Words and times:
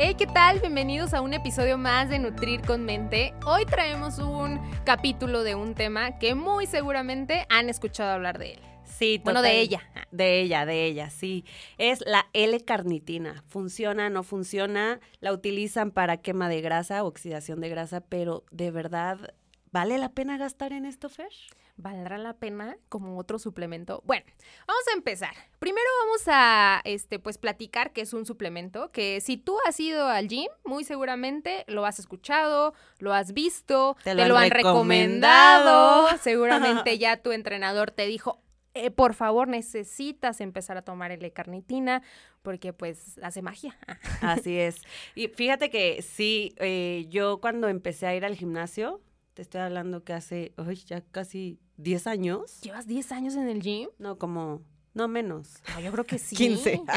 Hey, 0.00 0.14
¿qué 0.16 0.28
tal? 0.28 0.60
Bienvenidos 0.60 1.12
a 1.12 1.20
un 1.20 1.34
episodio 1.34 1.76
más 1.76 2.08
de 2.08 2.20
Nutrir 2.20 2.60
con 2.62 2.84
Mente. 2.84 3.34
Hoy 3.44 3.66
traemos 3.66 4.20
un 4.20 4.60
capítulo 4.84 5.42
de 5.42 5.56
un 5.56 5.74
tema 5.74 6.20
que 6.20 6.36
muy 6.36 6.66
seguramente 6.66 7.46
han 7.48 7.68
escuchado 7.68 8.12
hablar 8.12 8.38
de 8.38 8.52
él. 8.52 8.60
Sí, 8.84 9.20
Bueno, 9.24 9.40
total. 9.40 9.52
de 9.52 9.60
ella. 9.60 9.82
De 10.12 10.40
ella, 10.40 10.66
de 10.66 10.84
ella, 10.84 11.10
sí. 11.10 11.44
Es 11.78 12.04
la 12.06 12.28
L-carnitina. 12.32 13.42
Funciona, 13.48 14.08
no 14.08 14.22
funciona. 14.22 15.00
La 15.20 15.32
utilizan 15.32 15.90
para 15.90 16.18
quema 16.18 16.48
de 16.48 16.60
grasa, 16.60 17.02
oxidación 17.02 17.60
de 17.60 17.68
grasa, 17.68 18.00
pero 18.00 18.44
de 18.52 18.70
verdad, 18.70 19.34
¿vale 19.72 19.98
la 19.98 20.10
pena 20.10 20.38
gastar 20.38 20.72
en 20.72 20.86
esto, 20.86 21.08
Fer? 21.08 21.32
¿Valdrá 21.80 22.18
la 22.18 22.34
pena 22.34 22.76
como 22.88 23.16
otro 23.18 23.38
suplemento? 23.38 24.02
Bueno, 24.04 24.26
vamos 24.66 24.82
a 24.92 24.96
empezar. 24.96 25.32
Primero 25.60 25.86
vamos 26.04 26.22
a 26.26 26.80
este 26.84 27.20
pues 27.20 27.38
platicar 27.38 27.92
que 27.92 28.00
es 28.00 28.12
un 28.12 28.26
suplemento 28.26 28.90
que 28.90 29.20
si 29.20 29.36
tú 29.36 29.56
has 29.64 29.78
ido 29.78 30.08
al 30.08 30.26
gym, 30.26 30.48
muy 30.64 30.82
seguramente 30.82 31.64
lo 31.68 31.86
has 31.86 32.00
escuchado, 32.00 32.74
lo 32.98 33.14
has 33.14 33.32
visto, 33.32 33.96
Te 34.02 34.16
te 34.16 34.26
lo 34.26 34.36
han 34.36 34.50
recomendado. 34.50 36.02
recomendado, 36.08 36.18
seguramente 36.20 36.98
ya 36.98 37.22
tu 37.22 37.30
entrenador 37.30 37.92
te 37.92 38.06
dijo 38.06 38.42
eh, 38.74 38.90
por 38.90 39.14
favor, 39.14 39.48
necesitas 39.48 40.40
empezar 40.40 40.76
a 40.76 40.82
tomar 40.82 41.10
L-carnitina 41.10 42.02
porque 42.42 42.72
pues 42.72 43.18
hace 43.22 43.40
magia. 43.40 43.76
Así 44.20 44.58
es. 44.58 44.82
Y 45.14 45.28
fíjate 45.28 45.70
que 45.70 46.02
sí, 46.02 46.54
eh, 46.58 47.06
yo 47.08 47.40
cuando 47.40 47.68
empecé 47.68 48.06
a 48.06 48.14
ir 48.14 48.24
al 48.24 48.34
gimnasio, 48.36 49.00
te 49.34 49.42
estoy 49.42 49.60
hablando 49.60 50.04
que 50.04 50.12
hace, 50.12 50.52
ay, 50.56 50.76
ya 50.76 51.00
casi 51.00 51.58
10 51.78 52.06
años. 52.06 52.60
¿Llevas 52.60 52.86
10 52.86 53.12
años 53.12 53.34
en 53.36 53.48
el 53.48 53.60
gym? 53.62 53.88
No, 53.98 54.18
como, 54.18 54.60
no 54.94 55.08
menos. 55.08 55.54
Ah, 55.66 55.80
yo 55.80 55.90
creo 55.92 56.04
que 56.04 56.18
sí. 56.18 56.36
15. 56.36 56.82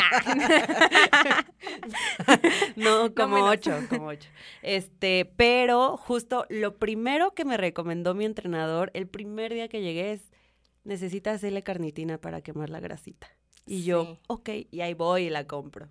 No, 2.76 3.14
como 3.14 3.36
menos. 3.36 3.52
ocho, 3.52 3.78
como 3.90 4.08
ocho. 4.08 4.28
Este, 4.62 5.32
pero 5.36 5.98
justo 5.98 6.46
lo 6.50 6.78
primero 6.78 7.34
que 7.34 7.46
me 7.46 7.58
recomendó 7.58 8.14
mi 8.14 8.26
entrenador 8.26 8.92
el 8.94 9.08
primer 9.08 9.54
día 9.54 9.68
que 9.68 9.82
llegué 9.82 10.14
es, 10.14 10.32
necesitas 10.84 11.36
hacerle 11.36 11.64
carnitina 11.64 12.18
para 12.18 12.42
quemar 12.42 12.70
la 12.70 12.80
grasita. 12.80 13.28
Y 13.68 13.84
yo, 13.84 14.18
ok, 14.28 14.50
y 14.72 14.82
ahí 14.82 14.94
voy 14.96 15.24
y 15.26 15.30
la 15.30 15.46
compro. 15.46 15.88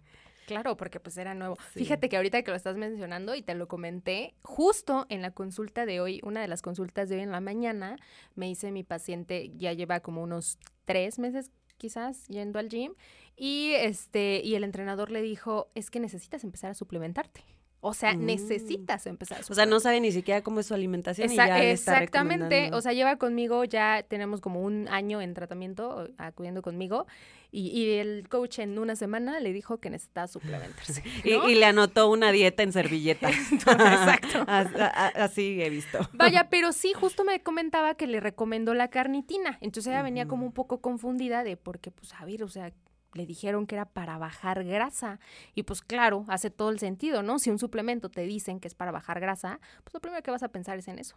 Claro, 0.51 0.77
porque 0.77 0.99
pues 1.01 1.17
era 1.17 1.35
nuevo. 1.35 1.57
Sí. 1.73 1.81
Fíjate 1.81 2.09
que 2.09 2.17
ahorita 2.17 2.43
que 2.43 2.51
lo 2.51 2.57
estás 2.57 2.77
mencionando 2.77 3.35
y 3.35 3.43
te 3.43 3.55
lo 3.55 3.69
comenté, 3.69 4.35
justo 4.43 5.07
en 5.09 5.23
la 5.23 5.31
consulta 5.31 5.87
de 5.87 6.01
hoy, 6.01 6.21
una 6.25 6.41
de 6.41 6.49
las 6.49 6.61
consultas 6.61 7.09
de 7.09 7.17
hoy 7.17 7.23
en 7.23 7.31
la 7.31 7.41
mañana, 7.41 7.97
me 8.35 8.47
dice 8.47 8.73
mi 8.73 8.83
paciente, 8.83 9.53
ya 9.57 9.73
lleva 9.73 10.01
como 10.01 10.23
unos 10.23 10.59
tres 10.85 11.19
meses 11.19 11.51
quizás 11.79 12.27
yendo 12.27 12.59
al 12.59 12.69
gym, 12.69 12.95
y 13.37 13.73
este, 13.77 14.43
y 14.45 14.55
el 14.55 14.65
entrenador 14.65 15.11
le 15.11 15.23
dijo, 15.23 15.71
es 15.75 15.91
que 15.91 16.01
necesitas 16.01 16.45
empezar 16.45 16.71
a 16.71 16.75
suplementarte. 16.75 17.43
O 17.83 17.95
sea, 17.95 18.13
Mm. 18.15 18.27
necesitas 18.27 19.07
empezar 19.07 19.39
a 19.39 19.41
O 19.51 19.55
sea, 19.55 19.65
no 19.65 19.81
sabe 19.81 20.01
ni 20.01 20.13
siquiera 20.13 20.43
cómo 20.43 20.61
es 20.61 20.67
su 20.67 20.75
alimentación 20.75 21.33
y 21.33 21.37
ya 21.37 21.47
le 21.59 21.73
está 21.73 21.93
exactamente, 21.95 22.45
recomendando. 22.45 22.77
o 22.77 22.81
sea, 22.83 22.93
lleva 22.93 23.17
conmigo, 23.17 23.65
ya 23.65 24.05
tenemos 24.07 24.43
como 24.43 24.61
un 24.63 24.87
año 24.89 25.21
en 25.23 25.33
tratamiento, 25.33 26.09
acudiendo 26.19 26.61
conmigo, 26.61 27.07
y, 27.53 27.69
y 27.69 27.99
el 27.99 28.29
coach 28.29 28.59
en 28.59 28.79
una 28.79 28.97
semana 28.97 29.41
le 29.41 29.53
dijo 29.55 29.79
que 29.79 29.89
necesita 29.89 30.27
suplementarse. 30.29 31.03
Y, 31.25 31.31
¿no? 31.33 31.49
y 31.49 31.55
le 31.55 31.65
anotó 31.65 32.11
una 32.11 32.33
dieta 32.33 32.63
en 32.63 32.73
servilleta. 32.73 33.31
Exacto. 33.65 34.45
Así 34.47 35.63
he 35.63 35.71
visto. 35.71 35.99
Vaya, 36.13 36.49
pero 36.51 36.73
sí, 36.73 36.93
justo 36.93 37.25
me 37.25 37.43
comentaba 37.43 37.95
que 37.95 38.07
le 38.07 38.21
recomendó 38.21 38.75
la 38.75 38.89
carnitina. 38.89 39.57
Entonces 39.63 39.91
ella 39.93 40.03
venía 40.03 40.29
como 40.29 40.45
un 40.47 40.53
poco 40.53 40.81
confundida 40.81 41.45
de 41.45 41.57
porque, 41.57 41.91
pues, 41.91 42.13
a 42.15 42.25
ver, 42.25 42.43
o 42.45 42.49
sea, 42.49 42.73
le 43.15 43.27
dijeron 43.27 43.67
que 43.67 43.75
era 43.75 43.87
para 43.87 44.19
bajar 44.19 44.65
grasa. 44.65 45.19
Y 45.55 45.65
pues 45.65 45.81
claro, 45.83 46.25
hace 46.29 46.51
todo 46.51 46.71
el 46.71 46.79
sentido, 46.79 47.23
¿no? 47.23 47.39
Si 47.39 47.51
un 47.51 47.59
suplemento 47.59 48.09
te 48.09 48.23
dicen 48.23 48.61
que 48.61 48.69
es 48.69 48.75
para 48.75 48.91
bajar 48.93 49.21
grasa, 49.21 49.59
pues 49.85 49.95
lo 49.95 50.01
primero 50.01 50.23
que 50.23 50.31
vas 50.31 50.43
a 50.43 50.49
pensar 50.49 50.79
es 50.79 50.87
en 50.89 50.99
eso. 50.99 51.17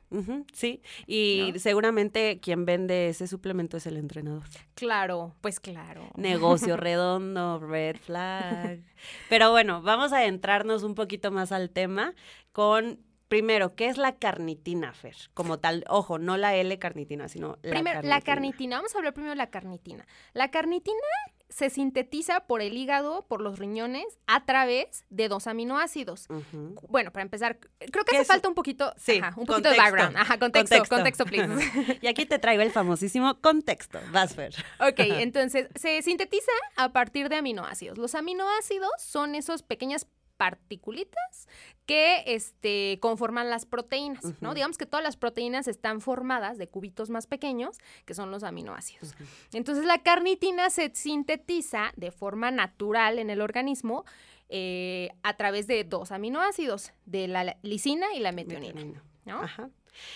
Sí, 0.53 0.81
y 1.07 1.51
¿No? 1.53 1.59
seguramente 1.59 2.39
quien 2.39 2.65
vende 2.65 3.09
ese 3.09 3.27
suplemento 3.27 3.77
es 3.77 3.85
el 3.85 3.97
entrenador. 3.97 4.43
Claro, 4.75 5.35
pues 5.41 5.59
claro. 5.59 6.09
Negocio 6.15 6.77
redondo, 6.77 7.59
red 7.59 7.97
flag. 7.97 8.79
Pero 9.29 9.51
bueno, 9.51 9.81
vamos 9.81 10.13
a 10.13 10.17
adentrarnos 10.17 10.83
un 10.83 10.95
poquito 10.95 11.31
más 11.31 11.51
al 11.51 11.69
tema 11.69 12.13
con, 12.51 12.99
primero, 13.27 13.75
¿qué 13.75 13.87
es 13.87 13.97
la 13.97 14.15
carnitina, 14.15 14.93
Fer? 14.93 15.15
Como 15.33 15.59
tal, 15.59 15.83
ojo, 15.89 16.19
no 16.19 16.37
la 16.37 16.55
L-carnitina, 16.55 17.27
sino 17.27 17.57
la 17.63 17.71
Primero, 17.71 17.83
carnitina. 17.95 18.15
la 18.15 18.21
carnitina. 18.21 18.75
Vamos 18.77 18.93
a 18.95 18.97
hablar 18.99 19.13
primero 19.13 19.31
de 19.31 19.37
la 19.37 19.49
carnitina. 19.49 20.05
La 20.33 20.51
carnitina 20.51 20.97
se 21.53 21.69
sintetiza 21.69 22.41
por 22.41 22.61
el 22.61 22.75
hígado, 22.75 23.25
por 23.27 23.39
los 23.39 23.59
riñones, 23.59 24.05
a 24.25 24.43
través 24.45 25.05
de 25.09 25.27
dos 25.29 25.45
aminoácidos. 25.45 26.27
Bueno, 26.89 27.11
para 27.11 27.21
empezar, 27.23 27.59
creo 27.79 28.03
que 28.05 28.11
¿Qué 28.11 28.17
hace 28.17 28.25
falta 28.25 28.47
un 28.47 28.55
poquito, 28.55 28.91
Sí, 28.97 29.19
ajá, 29.21 29.39
un 29.39 29.45
poquito 29.45 29.69
de 29.69 29.77
background. 29.77 30.17
Ajá, 30.17 30.39
contexto, 30.39 30.75
Contexto. 30.77 30.95
contexto, 30.95 31.25
please. 31.25 31.99
Y 32.01 32.07
aquí 32.07 32.25
te 32.25 32.39
traigo 32.39 32.63
el 32.63 32.71
famosísimo 32.71 33.39
contexto. 33.39 33.99
Vas, 34.11 34.33
Fer. 34.35 34.53
ok, 34.79 34.99
entonces 35.19 35.67
se 35.75 36.01
sintetiza 36.01 36.51
a 36.75 36.91
partir 36.91 37.29
de 37.29 37.35
aminoácidos. 37.35 37.97
Los 37.97 38.15
aminoácidos 38.15 38.91
son 38.97 39.35
esas 39.35 39.61
pequeñas 39.61 40.07
particulitas 40.43 41.47
que 41.85 42.21
este, 42.25 42.97
conforman 42.99 43.49
las 43.49 43.65
proteínas, 43.65 44.41
¿no? 44.41 44.53
Digamos 44.53 44.77
que 44.77 44.85
todas 44.85 45.01
las 45.01 45.15
proteínas 45.15 45.69
están 45.69 46.01
formadas 46.01 46.57
de 46.57 46.67
cubitos 46.67 47.09
más 47.09 47.27
pequeños, 47.27 47.77
que 48.05 48.13
son 48.13 48.29
los 48.29 48.43
aminoácidos. 48.43 49.15
Entonces 49.53 49.85
la 49.85 50.03
carnitina 50.03 50.69
se 50.69 50.91
sintetiza 50.93 51.93
de 51.95 52.11
forma 52.11 52.51
natural 52.51 53.19
en 53.19 53.29
el 53.29 53.39
organismo 53.39 54.03
eh, 54.49 55.11
a 55.23 55.37
través 55.37 55.65
de 55.65 55.85
dos 55.85 56.11
aminoácidos, 56.11 56.91
de 57.05 57.29
la 57.29 57.55
lisina 57.61 58.07
y 58.13 58.19
la 58.19 58.33
metionina, 58.33 58.73
Metionina. 58.73 59.03
¿no? 59.23 59.41
Ajá. 59.43 59.69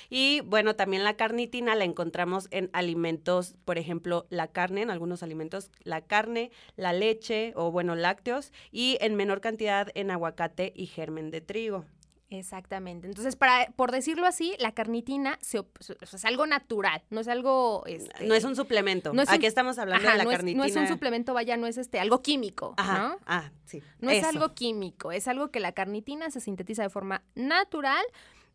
Y 0.09 0.41
bueno, 0.41 0.75
también 0.75 1.03
la 1.03 1.15
carnitina 1.15 1.75
la 1.75 1.83
encontramos 1.83 2.47
en 2.51 2.69
alimentos, 2.73 3.55
por 3.65 3.77
ejemplo, 3.77 4.25
la 4.29 4.47
carne, 4.47 4.81
en 4.81 4.89
algunos 4.89 5.23
alimentos, 5.23 5.71
la 5.83 6.01
carne, 6.01 6.51
la 6.75 6.93
leche 6.93 7.53
o 7.55 7.71
bueno, 7.71 7.95
lácteos 7.95 8.51
y 8.71 8.97
en 9.01 9.15
menor 9.15 9.41
cantidad 9.41 9.89
en 9.95 10.11
aguacate 10.11 10.73
y 10.75 10.85
germen 10.87 11.31
de 11.31 11.41
trigo. 11.41 11.85
Exactamente. 12.29 13.07
Entonces, 13.07 13.37
para, 13.37 13.67
por 13.77 13.91
decirlo 13.93 14.27
así, 14.27 14.53
la 14.59 14.73
carnitina 14.73 15.39
se 15.41 15.63
es 16.11 16.25
algo 16.25 16.45
natural, 16.45 17.01
no 17.09 17.21
es 17.21 17.29
algo... 17.29 17.83
este, 17.87 18.27
No 18.27 18.33
es 18.35 18.43
un 18.43 18.53
suplemento. 18.55 19.13
no 19.13 19.21
es 19.21 19.29
un- 19.29 19.35
Aquí 19.35 19.45
estamos 19.45 19.77
hablando 19.77 20.05
ajá, 20.05 20.11
de 20.11 20.17
la 20.17 20.23
no, 20.25 20.31
es, 20.31 20.37
carnitina. 20.37 20.57
no 20.59 20.69
es 20.69 20.75
un 20.75 20.87
suplemento, 20.89 21.33
vaya, 21.33 21.55
no 21.55 21.67
es 21.67 21.77
este 21.77 22.01
algo 22.01 22.21
químico, 22.21 22.73
Ajá. 22.75 22.99
¿no? 22.99 23.17
Ah, 23.25 23.51
sí. 23.63 23.81
No 23.99 24.09
es 24.09 24.25
algo 24.25 24.53
químico, 24.53 25.13
es 25.13 25.29
algo 25.29 25.51
que 25.51 25.61
la 25.61 25.71
carnitina 25.71 26.29
se 26.29 26.41
sintetiza 26.41 26.83
de 26.83 26.89
forma 26.89 27.23
natural 27.35 28.03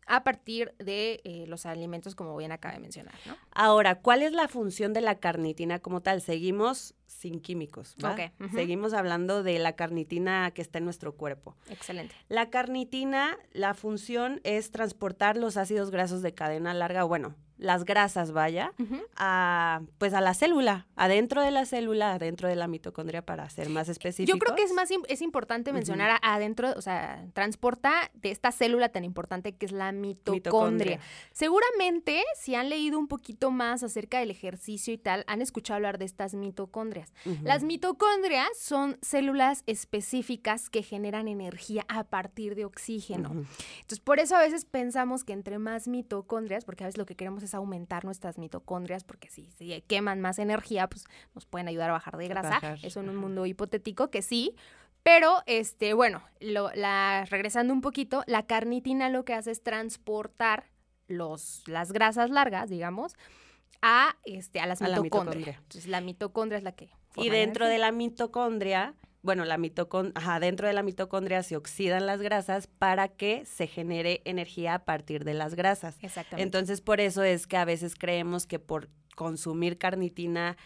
a 0.05 0.23
partir 0.23 0.73
de 0.79 1.21
eh, 1.23 1.45
los 1.47 1.65
alimentos, 1.65 2.15
como 2.15 2.35
bien 2.37 2.51
acaba 2.51 2.73
de 2.73 2.79
mencionar, 2.79 3.15
¿no? 3.25 3.35
Ahora, 3.51 3.95
¿cuál 3.95 4.21
es 4.21 4.31
la 4.33 4.47
función 4.47 4.93
de 4.93 5.01
la 5.01 5.15
carnitina 5.19 5.79
como 5.79 6.01
tal? 6.01 6.21
Seguimos 6.21 6.95
sin 7.07 7.39
químicos, 7.39 7.95
¿va? 8.03 8.13
Ok, 8.13 8.19
ujú. 8.39 8.55
Seguimos 8.55 8.93
hablando 8.93 9.43
de 9.43 9.59
la 9.59 9.73
carnitina 9.73 10.51
que 10.51 10.61
está 10.61 10.79
en 10.79 10.85
nuestro 10.85 11.15
cuerpo. 11.15 11.55
Excelente. 11.69 12.15
La 12.29 12.49
carnitina, 12.49 13.37
la 13.51 13.73
función 13.73 14.41
es 14.43 14.71
transportar 14.71 15.37
los 15.37 15.57
ácidos 15.57 15.91
grasos 15.91 16.21
de 16.21 16.33
cadena 16.33 16.73
larga, 16.73 17.03
bueno, 17.03 17.35
las 17.57 17.85
grasas, 17.85 18.31
vaya, 18.31 18.73
a, 19.15 19.81
pues 19.97 20.13
a 20.13 20.21
la 20.21 20.33
célula, 20.33 20.87
adentro 20.95 21.41
de 21.41 21.51
la 21.51 21.65
célula, 21.65 22.13
adentro 22.13 22.49
de 22.49 22.55
la 22.55 22.67
mitocondria, 22.67 23.21
para 23.21 23.49
ser 23.49 23.69
más 23.69 23.89
específicos. 23.89 24.35
Yo 24.35 24.39
creo 24.39 24.55
que 24.55 24.63
es 24.63 24.73
más 24.73 24.89
es 25.07 25.21
importante 25.21 25.71
mencionar 25.71 26.19
adentro, 26.21 26.73
o 26.75 26.81
sea, 26.81 27.25
transporta 27.33 28.11
de 28.15 28.31
esta 28.31 28.51
célula 28.51 28.89
tan 28.89 29.05
importante 29.05 29.55
que 29.55 29.65
es 29.65 29.71
la 29.71 29.91
mitocondria. 29.91 30.33
Mitocondria. 30.33 30.99
Seguramente, 31.31 32.23
si 32.35 32.55
han 32.55 32.69
leído 32.69 32.99
un 32.99 33.07
poquito 33.07 33.49
más 33.49 33.83
acerca 33.83 34.19
del 34.19 34.31
ejercicio 34.31 34.93
y 34.93 34.97
tal, 34.97 35.23
han 35.27 35.41
escuchado 35.41 35.75
hablar 35.77 35.99
de 35.99 36.05
estas 36.05 36.33
mitocondrias. 36.33 37.02
Las 37.43 37.63
mitocondrias 37.63 38.49
son 38.57 38.97
células 39.01 39.63
específicas 39.65 40.69
que 40.69 40.83
generan 40.83 41.27
energía 41.27 41.85
a 41.87 42.03
partir 42.03 42.55
de 42.55 42.65
oxígeno. 42.65 43.31
Entonces, 43.31 43.99
por 43.99 44.19
eso 44.19 44.35
a 44.35 44.39
veces 44.39 44.65
pensamos 44.65 45.23
que 45.23 45.33
entre 45.33 45.59
más 45.59 45.87
mitocondrias, 45.87 46.65
porque 46.65 46.83
a 46.83 46.87
veces 46.87 46.97
lo 46.97 47.05
que 47.05 47.15
queremos 47.15 47.43
es 47.43 47.53
aumentar 47.53 48.05
nuestras 48.05 48.37
mitocondrias, 48.37 49.03
porque 49.03 49.29
si, 49.29 49.49
si 49.51 49.81
queman 49.87 50.21
más 50.21 50.39
energía, 50.39 50.87
pues 50.87 51.05
nos 51.33 51.45
pueden 51.45 51.67
ayudar 51.67 51.89
a 51.89 51.93
bajar 51.93 52.17
de 52.17 52.27
grasa. 52.27 52.49
Bajar, 52.49 52.79
Eso 52.83 52.99
en 52.99 53.09
un 53.09 53.15
mundo 53.15 53.45
hipotético 53.45 54.09
que 54.09 54.21
sí. 54.21 54.55
Pero, 55.03 55.43
este, 55.47 55.93
bueno, 55.93 56.23
lo, 56.39 56.71
la, 56.75 57.25
regresando 57.29 57.73
un 57.73 57.81
poquito, 57.81 58.23
la 58.25 58.45
carnitina 58.45 59.09
lo 59.09 59.25
que 59.25 59.33
hace 59.33 59.51
es 59.51 59.61
transportar 59.61 60.71
los, 61.07 61.63
las 61.67 61.91
grasas 61.91 62.29
largas, 62.29 62.69
digamos, 62.69 63.15
a, 63.83 64.15
este, 64.23 64.59
a 64.61 64.65
las 64.65 64.81
A 64.81 64.87
la 64.87 65.01
mitocondrias. 65.01 65.35
mitocondria. 65.35 65.57
Entonces, 65.61 65.87
la 65.87 66.01
mitocondria 66.01 66.57
es 66.57 66.63
la 66.63 66.71
que... 66.71 66.89
Y 67.17 67.29
dentro 67.29 67.67
de 67.67 67.77
la 67.77 67.91
mitocondria, 67.91 68.95
bueno, 69.21 69.45
la 69.45 69.57
mitocon 69.57 70.13
ajá, 70.15 70.39
dentro 70.39 70.67
de 70.67 70.73
la 70.73 70.81
mitocondria 70.83 71.43
se 71.43 71.55
oxidan 71.57 72.05
las 72.07 72.21
grasas 72.21 72.67
para 72.67 73.09
que 73.09 73.45
se 73.45 73.67
genere 73.67 74.21
energía 74.25 74.73
a 74.73 74.85
partir 74.85 75.25
de 75.25 75.33
las 75.33 75.53
grasas. 75.53 75.97
Exactamente. 76.01 76.41
Entonces, 76.43 76.81
por 76.81 77.01
eso 77.01 77.21
es 77.23 77.45
que 77.45 77.57
a 77.57 77.65
veces 77.65 77.95
creemos 77.95 78.47
que 78.47 78.57
por 78.57 78.89
consumir 79.15 79.77
carnitina 79.77 80.57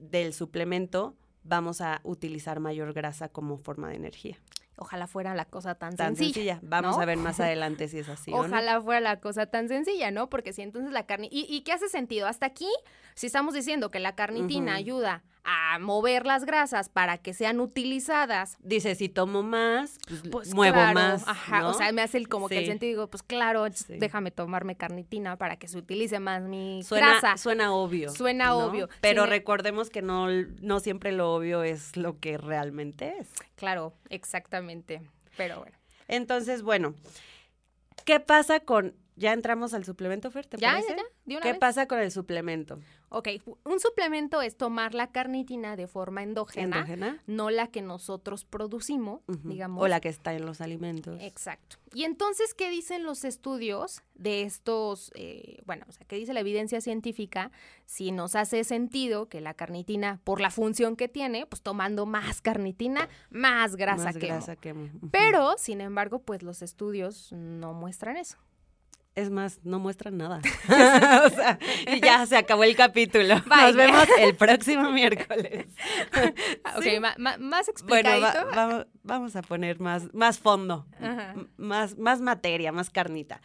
del 0.00 0.32
suplemento 0.32 1.14
vamos 1.44 1.80
a 1.80 2.00
utilizar 2.02 2.58
mayor 2.60 2.92
grasa 2.92 3.28
como 3.28 3.58
forma 3.58 3.88
de 3.90 3.96
energía. 3.96 4.38
Ojalá 4.82 5.06
fuera 5.06 5.34
la 5.34 5.44
cosa 5.44 5.74
tan, 5.76 5.96
Tan 5.96 6.16
sencilla. 6.16 6.54
sencilla. 6.54 6.58
Vamos 6.62 6.96
¿no? 6.96 7.02
a 7.02 7.06
ver 7.06 7.16
más 7.18 7.40
adelante 7.40 7.88
si 7.88 8.00
es 8.00 8.08
así 8.08 8.32
o 8.32 8.36
no. 8.36 8.42
Ojalá 8.42 8.80
fuera 8.80 9.00
la 9.00 9.20
cosa 9.20 9.46
tan 9.46 9.68
sencilla, 9.68 10.10
¿no? 10.10 10.28
Porque 10.28 10.52
si 10.52 10.62
entonces 10.62 10.92
la 10.92 11.06
carne... 11.06 11.28
¿Y, 11.30 11.46
y 11.48 11.62
qué 11.62 11.72
hace 11.72 11.88
sentido? 11.88 12.26
Hasta 12.26 12.46
aquí, 12.46 12.68
si 13.14 13.26
estamos 13.28 13.54
diciendo 13.54 13.90
que 13.90 14.00
la 14.00 14.14
carnitina 14.14 14.74
ayuda 14.74 15.22
a 15.44 15.78
mover 15.80 16.24
las 16.24 16.44
grasas 16.44 16.88
para 16.88 17.18
que 17.18 17.34
sean 17.34 17.60
utilizadas, 17.60 18.56
Dice, 18.60 18.94
si 18.94 19.08
tomo 19.08 19.42
más, 19.42 19.98
pues, 20.06 20.22
pues 20.30 20.54
muevo 20.54 20.74
claro, 20.74 20.94
más. 20.94 21.26
Ajá, 21.26 21.60
¿no? 21.62 21.70
o 21.70 21.74
sea, 21.74 21.90
me 21.92 22.00
hace 22.02 22.18
el, 22.18 22.28
como 22.28 22.48
que 22.48 22.58
el 22.58 22.66
sentido, 22.66 22.90
digo, 22.90 23.10
pues 23.10 23.22
claro, 23.22 23.66
Sí. 23.72 23.96
déjame 23.98 24.30
tomarme 24.30 24.76
carnitina 24.76 25.36
para 25.36 25.56
que 25.56 25.66
se 25.66 25.78
utilice 25.78 26.20
más 26.20 26.42
mi 26.42 26.82
Suena, 26.84 27.08
grasa. 27.18 27.36
suena 27.36 27.72
obvio. 27.74 28.10
Suena 28.10 28.46
¿no? 28.48 28.58
obvio. 28.58 28.88
Pero 29.00 29.26
recordemos 29.26 29.90
que 29.90 30.02
no, 30.02 30.28
no 30.60 30.80
siempre 30.80 31.10
lo 31.12 31.34
obvio 31.34 31.62
es 31.64 31.96
lo 31.96 32.20
que 32.20 32.38
realmente 32.38 33.14
es. 33.18 33.28
Claro, 33.56 33.94
exactamente. 34.10 35.02
Pero 35.36 35.58
bueno. 35.60 35.76
Entonces, 36.08 36.62
bueno, 36.62 36.94
¿qué 38.04 38.20
pasa 38.20 38.60
con... 38.60 38.94
Ya 39.14 39.32
entramos 39.32 39.74
al 39.74 39.84
suplemento, 39.84 40.30
Fer, 40.30 40.46
¿te 40.46 40.56
Ya, 40.56 40.68
ya, 40.68 40.72
parece? 40.72 40.96
ya, 40.96 41.02
de 41.26 41.34
una 41.34 41.42
¿Qué 41.42 41.50
vez. 41.52 41.58
pasa 41.58 41.86
con 41.86 41.98
el 41.98 42.10
suplemento? 42.10 42.78
Ok, 43.10 43.28
un 43.64 43.78
suplemento 43.78 44.40
es 44.40 44.56
tomar 44.56 44.94
la 44.94 45.12
carnitina 45.12 45.76
de 45.76 45.86
forma 45.86 46.22
endógena, 46.22 46.78
¿Endógena? 46.78 47.22
no 47.26 47.50
la 47.50 47.66
que 47.66 47.82
nosotros 47.82 48.46
producimos, 48.46 49.20
digamos. 49.44 49.84
O 49.84 49.88
la 49.88 50.00
que 50.00 50.08
está 50.08 50.32
en 50.32 50.46
los 50.46 50.62
alimentos. 50.62 51.20
Exacto. 51.20 51.76
Y 51.92 52.04
entonces, 52.04 52.54
¿qué 52.54 52.70
dicen 52.70 53.04
los 53.04 53.24
estudios 53.24 54.00
de 54.14 54.42
estos, 54.44 55.12
eh, 55.14 55.58
bueno, 55.66 55.84
o 55.90 55.92
sea, 55.92 56.06
qué 56.06 56.16
dice 56.16 56.32
la 56.32 56.40
evidencia 56.40 56.80
científica? 56.80 57.50
Si 57.84 58.12
nos 58.12 58.34
hace 58.34 58.64
sentido 58.64 59.28
que 59.28 59.42
la 59.42 59.52
carnitina, 59.52 60.20
por 60.24 60.40
la 60.40 60.50
función 60.50 60.96
que 60.96 61.08
tiene, 61.08 61.44
pues 61.44 61.60
tomando 61.60 62.06
más 62.06 62.40
carnitina, 62.40 63.10
más 63.28 63.76
grasa 63.76 64.04
Más 64.04 64.16
quemo. 64.16 64.32
grasa 64.36 64.56
quemo. 64.56 64.88
Pero, 65.10 65.56
sin 65.58 65.82
embargo, 65.82 66.20
pues 66.20 66.42
los 66.42 66.62
estudios 66.62 67.30
no 67.32 67.74
muestran 67.74 68.16
eso. 68.16 68.38
Es 69.14 69.28
más, 69.30 69.60
no 69.62 69.78
muestran 69.78 70.16
nada. 70.16 70.40
o 71.26 71.28
sea, 71.30 71.58
y 71.92 72.00
ya 72.00 72.24
se 72.26 72.36
acabó 72.36 72.64
el 72.64 72.74
capítulo. 72.74 73.34
Bye. 73.46 73.56
Nos 73.62 73.76
vemos 73.76 74.08
el 74.18 74.34
próximo 74.34 74.90
miércoles. 74.90 75.66
Ok, 76.76 76.82
Sí. 76.84 76.98
más 77.00 77.16
Bueno, 77.38 77.56
explicadito. 77.68 78.46
va- 78.56 78.86
vamos, 79.02 79.36
a 79.36 79.42
poner 79.42 79.78
más, 79.80 80.12
más 80.14 80.38
fondo, 80.38 80.86
más, 81.58 81.98
más 81.98 82.20
materia, 82.20 82.72
más 82.72 82.88
carnita. 82.88 83.42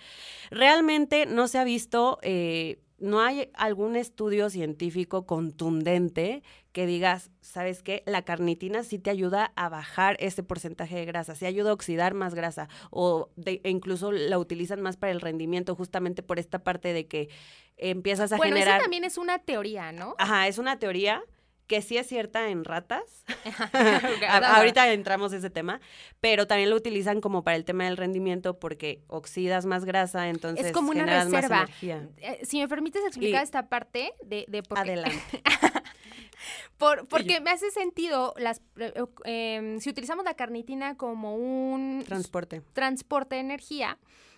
Realmente 0.52 1.26
no 1.26 1.48
se 1.48 1.58
ha 1.58 1.64
visto, 1.66 2.20
eh, 2.22 2.80
no 3.00 3.22
hay 3.22 3.50
algún 3.54 3.96
estudio 3.96 4.50
científico 4.50 5.26
contundente 5.26 6.44
que 6.72 6.86
digas, 6.86 7.32
¿sabes 7.42 7.82
qué? 7.84 8.04
La 8.06 8.24
carnitina 8.24 8.84
sí 8.84 9.00
te 9.00 9.10
ayuda 9.10 9.52
a 9.56 9.70
bajar 9.70 10.16
ese 10.20 10.44
porcentaje 10.44 10.96
de 10.96 11.06
grasa, 11.06 11.36
sí 11.36 11.46
ayuda 11.46 11.72
a 11.72 11.74
oxidar 11.74 12.14
más 12.14 12.34
grasa 12.36 12.70
o 12.92 13.30
de- 13.36 13.62
e 13.64 13.70
incluso 13.70 14.12
la 14.12 14.38
utilizan 14.40 14.82
más 14.82 14.98
para 14.98 15.12
el 15.12 15.22
rendimiento 15.22 15.76
justamente 15.76 16.24
por 16.24 16.40
esta 16.40 16.60
parte 16.60 16.94
de 16.94 17.08
que 17.08 17.30
empiezas 17.78 18.32
a 18.32 18.38
bueno, 18.38 18.56
generar... 18.56 18.76
eso 18.78 18.84
también 18.84 19.04
es 19.04 19.18
una 19.18 19.40
teoría, 19.40 19.92
¿no? 19.92 20.16
Ajá, 20.18 20.48
es 20.48 20.58
una 20.58 20.80
teoría 20.80 21.24
que 21.68 21.82
sí 21.82 21.98
es 21.98 22.08
cierta 22.08 22.50
en 22.50 22.64
ratas. 22.64 23.26
Ahorita 24.30 24.92
entramos 24.92 25.34
a 25.34 25.38
ese 25.38 25.50
tema, 25.50 25.80
pero 26.22 26.48
también 26.48 26.70
lo 26.70 26.76
utilizan 26.76 27.22
como 27.22 27.44
para 27.44 27.58
el 27.58 27.66
tema 27.66 27.86
del 27.86 27.98
rendimiento 27.98 28.58
porque 28.60 29.04
oxidas 29.08 29.66
más 29.66 29.86
grasa, 29.86 30.30
entonces 30.30 30.72
como 30.72 30.92
una 30.92 31.02
generas 31.02 31.26
más 31.30 31.34
reserva. 31.44 31.58
energía. 31.64 32.08
Eh, 32.18 32.40
si 32.46 32.60
me 32.60 32.68
permites 32.68 33.04
explicar 33.06 33.42
Y- 33.42 33.44
esta 33.44 33.68
parte 33.70 34.14
de, 34.24 34.46
de 34.48 34.64
por 34.64 34.82
qué- 34.82 34.92
Adelante. 34.94 35.42
Por- 36.78 37.08
porque 37.08 37.42
me 37.42 37.50
hace 37.50 37.72
sentido 37.72 38.36
las 38.38 38.62
eh, 38.78 38.94
eh, 39.26 39.78
si 39.80 39.90
utilizamos 39.90 40.24
la 40.24 40.36
carnitina 40.36 40.96
como 40.96 41.36
un 41.36 42.04
Transporte. 42.06 42.62
transporte 42.74 43.36
de 43.36 43.42
energía, 43.42 43.98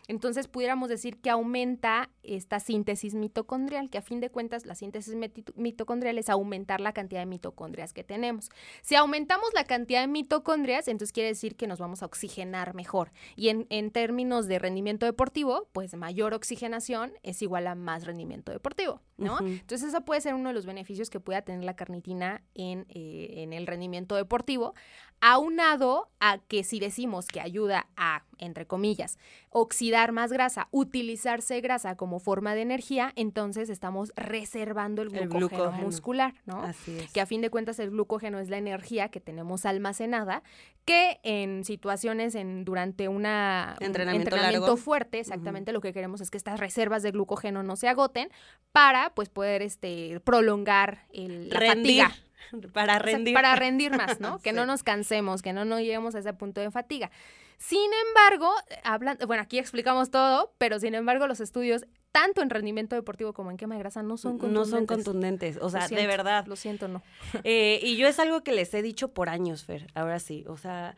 entonces 0.10 0.48
pudiéramos 0.48 0.90
decir 0.90 1.22
que 1.22 1.30
aumenta 1.30 2.10
esta 2.24 2.60
síntesis 2.60 3.14
mitocondrial, 3.14 3.92
que 3.92 4.00
a 4.00 4.02
fin 4.02 4.20
de 4.20 4.32
cuentas 4.32 4.66
la 4.66 4.74
síntesis 4.74 5.16
mitocondrial 5.56 6.18
es 6.18 6.30
aumentar 6.30 6.82
la 6.82 6.94
cantidad 6.94 7.22
de 7.22 7.28
mitocondrias 7.28 7.94
que 7.94 8.04
tenemos. 8.04 8.50
Si 8.82 8.96
aumentamos 8.96 9.50
la 9.54 9.66
cantidad 9.66 10.02
de 10.02 10.08
mitocondrias, 10.08 10.88
entonces 10.88 11.14
quiere 11.14 11.30
decir 11.30 11.56
que 11.56 11.68
nos 11.68 11.78
vamos 11.78 12.02
a 12.02 12.08
oxigenar 12.08 12.74
mejor. 12.74 13.12
Y 13.36 13.50
en, 13.50 13.68
en 13.70 13.92
términos 13.92 14.48
de 14.48 14.58
rendimiento 14.58 15.06
deportivo, 15.06 15.70
pues 15.74 15.94
mayor 15.96 16.34
oxigenación 16.34 17.14
es 17.22 17.44
igual 17.44 17.68
a 17.68 17.76
más 17.76 18.08
rendimiento 18.08 18.52
deportivo, 18.52 19.02
¿no? 19.20 19.40
Entonces, 19.40 19.90
eso 19.90 20.02
puede 20.02 20.22
ser 20.22 20.34
uno 20.34 20.50
de 20.50 20.56
los 20.56 20.66
beneficios 20.66 21.10
que 21.10 21.20
pueda 21.20 21.42
tener 21.42 21.64
la 21.64 21.76
carnitina 21.76 22.42
en, 22.56 22.86
eh, 22.90 23.36
en 23.38 23.54
el 23.54 23.68
rendimiento 23.68 24.16
deportivo, 24.16 24.74
aunado 25.22 26.10
a 26.20 26.38
que 26.38 26.64
si 26.64 26.80
decimos 26.80 27.28
que 27.28 27.42
ayuda 27.42 27.88
a, 27.98 28.24
entre 28.38 28.66
comillas, 28.66 29.18
oxidar 29.50 30.12
más 30.12 30.32
grasa, 30.32 30.68
utilizarse 30.72 31.60
grasa 31.62 31.96
como 31.96 32.20
forma 32.20 32.56
de 32.56 32.62
energía, 32.62 33.12
entonces 33.16 33.70
estamos 33.70 34.14
reservando 34.16 35.02
el 35.02 35.14
El 35.14 35.28
glucógeno, 35.28 35.72
muscular, 35.74 36.36
¿no? 36.46 36.62
Así 36.62 36.98
es. 37.00 37.12
que 37.12 37.20
a 37.20 37.26
fin 37.26 37.42
de 37.42 37.50
cuentas 37.50 37.80
el 37.80 37.90
glucógeno 37.90 38.40
es 38.40 38.50
la 38.50 38.58
energía 38.58 39.10
que 39.10 39.20
tenemos 39.20 39.66
almacenada, 39.66 40.44
que 40.86 41.20
en 41.24 41.66
situaciones 41.66 42.34
en 42.36 42.64
durante 42.64 43.08
una 43.08 43.76
un 43.80 43.86
Entrenamiento 43.86 44.30
entrenamiento 44.30 44.62
largo. 44.62 44.78
fuerte, 44.78 45.20
exactamente 45.20 45.74
lo 45.74 45.82
que 45.82 45.94
queremos 45.94 46.22
es 46.22 46.32
que 46.32 46.38
estas 46.38 46.60
reservas 46.60 47.04
de 47.04 47.12
glucógeno 47.12 47.62
no 47.62 47.76
se 47.76 47.88
agoten 47.90 48.30
para 48.72 49.09
pues 49.14 49.30
poder 49.30 49.62
este 49.62 50.20
prolongar 50.22 51.06
el, 51.14 51.50
la 51.50 51.60
rendir. 51.60 52.04
fatiga. 52.04 52.16
Para 52.74 52.94
O 52.94 53.00
sea, 53.00 53.00
rendir. 53.00 53.34
para 53.36 53.56
rendir 53.56 53.96
más, 53.96 54.20
¿no? 54.20 54.40
Que 54.44 54.54
no 54.54 54.66
nos 54.66 54.82
cansemos, 54.82 55.42
que 55.44 55.54
no 55.54 55.66
nos 55.66 55.80
lleguemos 55.82 56.16
a 56.16 56.20
ese 56.20 56.34
punto 56.34 56.62
de 56.62 56.72
fatiga. 56.72 57.12
Sin 57.60 57.92
embargo, 58.08 58.52
hablan, 58.84 59.18
bueno, 59.28 59.44
aquí 59.44 59.60
explicamos 59.60 60.10
todo, 60.10 60.54
pero 60.58 60.80
sin 60.80 60.96
embargo 60.96 61.28
los 61.28 61.42
estudios, 61.42 61.86
tanto 62.14 62.42
en 62.42 62.50
rendimiento 62.50 62.96
deportivo 62.96 63.34
como 63.34 63.52
en 63.52 63.58
quema 63.58 63.76
de 63.76 63.80
grasa, 63.82 64.02
no 64.02 64.16
son 64.18 64.34
no 64.34 64.40
contundentes. 64.40 64.70
son 64.72 64.86
contundentes. 64.88 65.58
O 65.62 65.70
sea, 65.70 65.88
de 65.88 66.08
verdad. 66.08 66.46
Lo 66.48 66.56
siento, 66.56 66.88
no. 66.88 67.04
Eh, 67.44 67.80
y 67.84 67.98
yo 67.98 68.08
es 68.08 68.18
algo 68.18 68.42
que 68.44 68.54
les 68.54 68.74
he 68.74 68.82
dicho 68.82 69.10
por 69.14 69.30
años, 69.30 69.66
Fer. 69.66 69.88
Ahora 69.94 70.20
sí. 70.20 70.46
O 70.48 70.58
sea, 70.58 70.96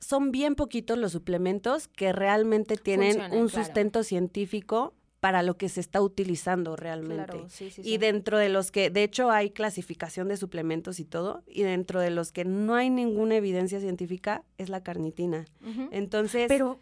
son 0.00 0.30
bien 0.32 0.56
poquitos 0.56 0.98
los 0.98 1.12
suplementos 1.12 1.88
que 1.88 2.12
realmente 2.12 2.76
tienen 2.76 3.12
Funcionan, 3.12 3.38
un 3.38 3.48
claro. 3.48 3.64
sustento 3.64 4.02
científico 4.02 4.92
para 5.20 5.42
lo 5.42 5.56
que 5.56 5.68
se 5.68 5.80
está 5.80 6.00
utilizando 6.00 6.76
realmente. 6.76 7.24
Claro, 7.24 7.48
sí, 7.48 7.70
sí, 7.70 7.82
Y 7.84 7.98
dentro 7.98 8.38
de 8.38 8.48
los 8.48 8.70
que, 8.70 8.90
de 8.90 9.02
hecho, 9.02 9.30
hay 9.30 9.50
clasificación 9.50 10.28
de 10.28 10.36
suplementos 10.36 11.00
y 11.00 11.04
todo, 11.04 11.42
y 11.46 11.62
dentro 11.62 12.00
de 12.00 12.10
los 12.10 12.32
que 12.32 12.44
no 12.44 12.74
hay 12.74 12.90
ninguna 12.90 13.36
evidencia 13.36 13.80
científica, 13.80 14.44
es 14.58 14.68
la 14.68 14.82
carnitina. 14.82 15.46
Entonces, 15.90 16.46
Pero 16.48 16.78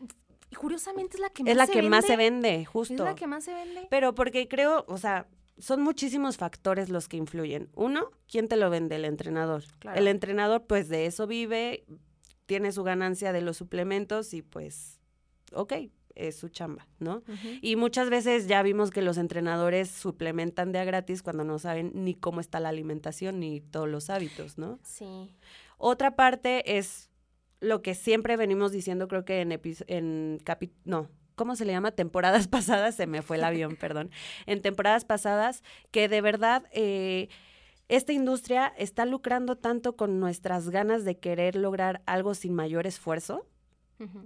curiosamente 0.59 1.17
es 1.17 1.21
la 1.21 1.31
que 1.31 1.43
más 1.43 1.50
es 1.50 1.57
la 1.57 1.67
se 1.67 1.73
que 1.73 1.83
más 1.83 2.05
se 2.05 2.17
vende. 2.17 2.49
vende, 2.50 2.64
justo. 2.64 2.95
Es 2.95 3.00
la 3.00 3.14
que 3.14 3.26
más 3.26 3.45
se 3.45 3.55
vende. 3.55 3.87
Pero 3.91 4.14
porque 4.14 4.49
creo, 4.49 4.85
o 4.88 4.99
sea, 4.99 5.26
son 5.59 5.83
muchísimos 5.83 6.37
factores 6.37 6.88
los 6.88 7.09
que 7.09 7.17
influyen. 7.17 7.71
Uno, 7.75 8.11
¿quién 8.29 8.49
te 8.49 8.57
lo 8.57 8.71
vende? 8.71 8.97
El 8.97 9.05
entrenador. 9.05 9.64
Claro. 9.79 9.99
El 9.99 10.09
entrenador, 10.09 10.64
pues, 10.67 10.88
de 10.88 11.07
eso 11.07 11.26
vive, 11.26 11.85
tiene 12.47 12.73
su 12.73 12.83
ganancia 12.83 13.33
de 13.33 13.41
los 13.41 13.57
suplementos 13.57 14.35
y, 14.35 14.43
pues, 14.43 15.00
ok, 15.53 15.75
es 16.14 16.37
su 16.37 16.49
chamba, 16.49 16.87
¿no? 16.99 17.23
Y 17.62 17.76
muchas 17.76 18.11
veces 18.11 18.47
ya 18.47 18.62
vimos 18.62 18.90
que 18.90 19.02
los 19.02 19.18
entrenadores 19.18 19.90
suplementan 19.90 20.73
de 20.73 20.78
a 20.78 20.85
gratis 20.85 21.23
cuando 21.23 21.44
no 21.44 21.59
saben 21.59 21.92
ni 21.94 22.14
cómo 22.14 22.40
está 22.40 22.61
la 22.61 22.68
alimentación 22.68 23.40
ni 23.40 23.61
todos 23.61 23.88
los 23.88 24.11
hábitos, 24.11 24.59
¿no? 24.59 24.78
Sí. 24.83 25.35
Otra 25.78 26.16
parte 26.16 26.78
es 26.78 27.11
lo 27.61 27.83
que 27.83 27.94
siempre 27.94 28.37
venimos 28.37 28.73
diciendo, 28.73 29.09
creo 29.09 29.25
que 29.25 29.40
en, 29.40 29.52
en 29.52 30.38
capi- 30.44 30.73
no, 30.85 31.09
¿cómo 31.35 31.56
se 31.56 31.64
le 31.64 31.73
llama? 31.73 31.92
Temporadas 31.92 32.47
pasadas, 32.49 32.94
se 32.94 33.06
me 33.06 33.23
fue 33.23 33.37
el 33.38 33.44
avión, 33.44 33.76
perdón. 33.76 34.11
En 34.47 34.61
temporadas 34.62 35.04
pasadas, 35.04 35.62
que 35.90 36.09
de 36.09 36.21
verdad 36.21 36.64
eh, 36.73 37.28
esta 37.88 38.12
industria 38.12 38.73
está 38.78 39.04
lucrando 39.04 39.56
tanto 39.56 39.97
con 39.97 40.21
nuestras 40.21 40.71
ganas 40.71 41.04
de 41.04 41.18
querer 41.18 41.56
lograr 41.56 42.02
algo 42.06 42.35
sin 42.35 42.54
mayor 42.54 42.87
esfuerzo, 42.87 43.47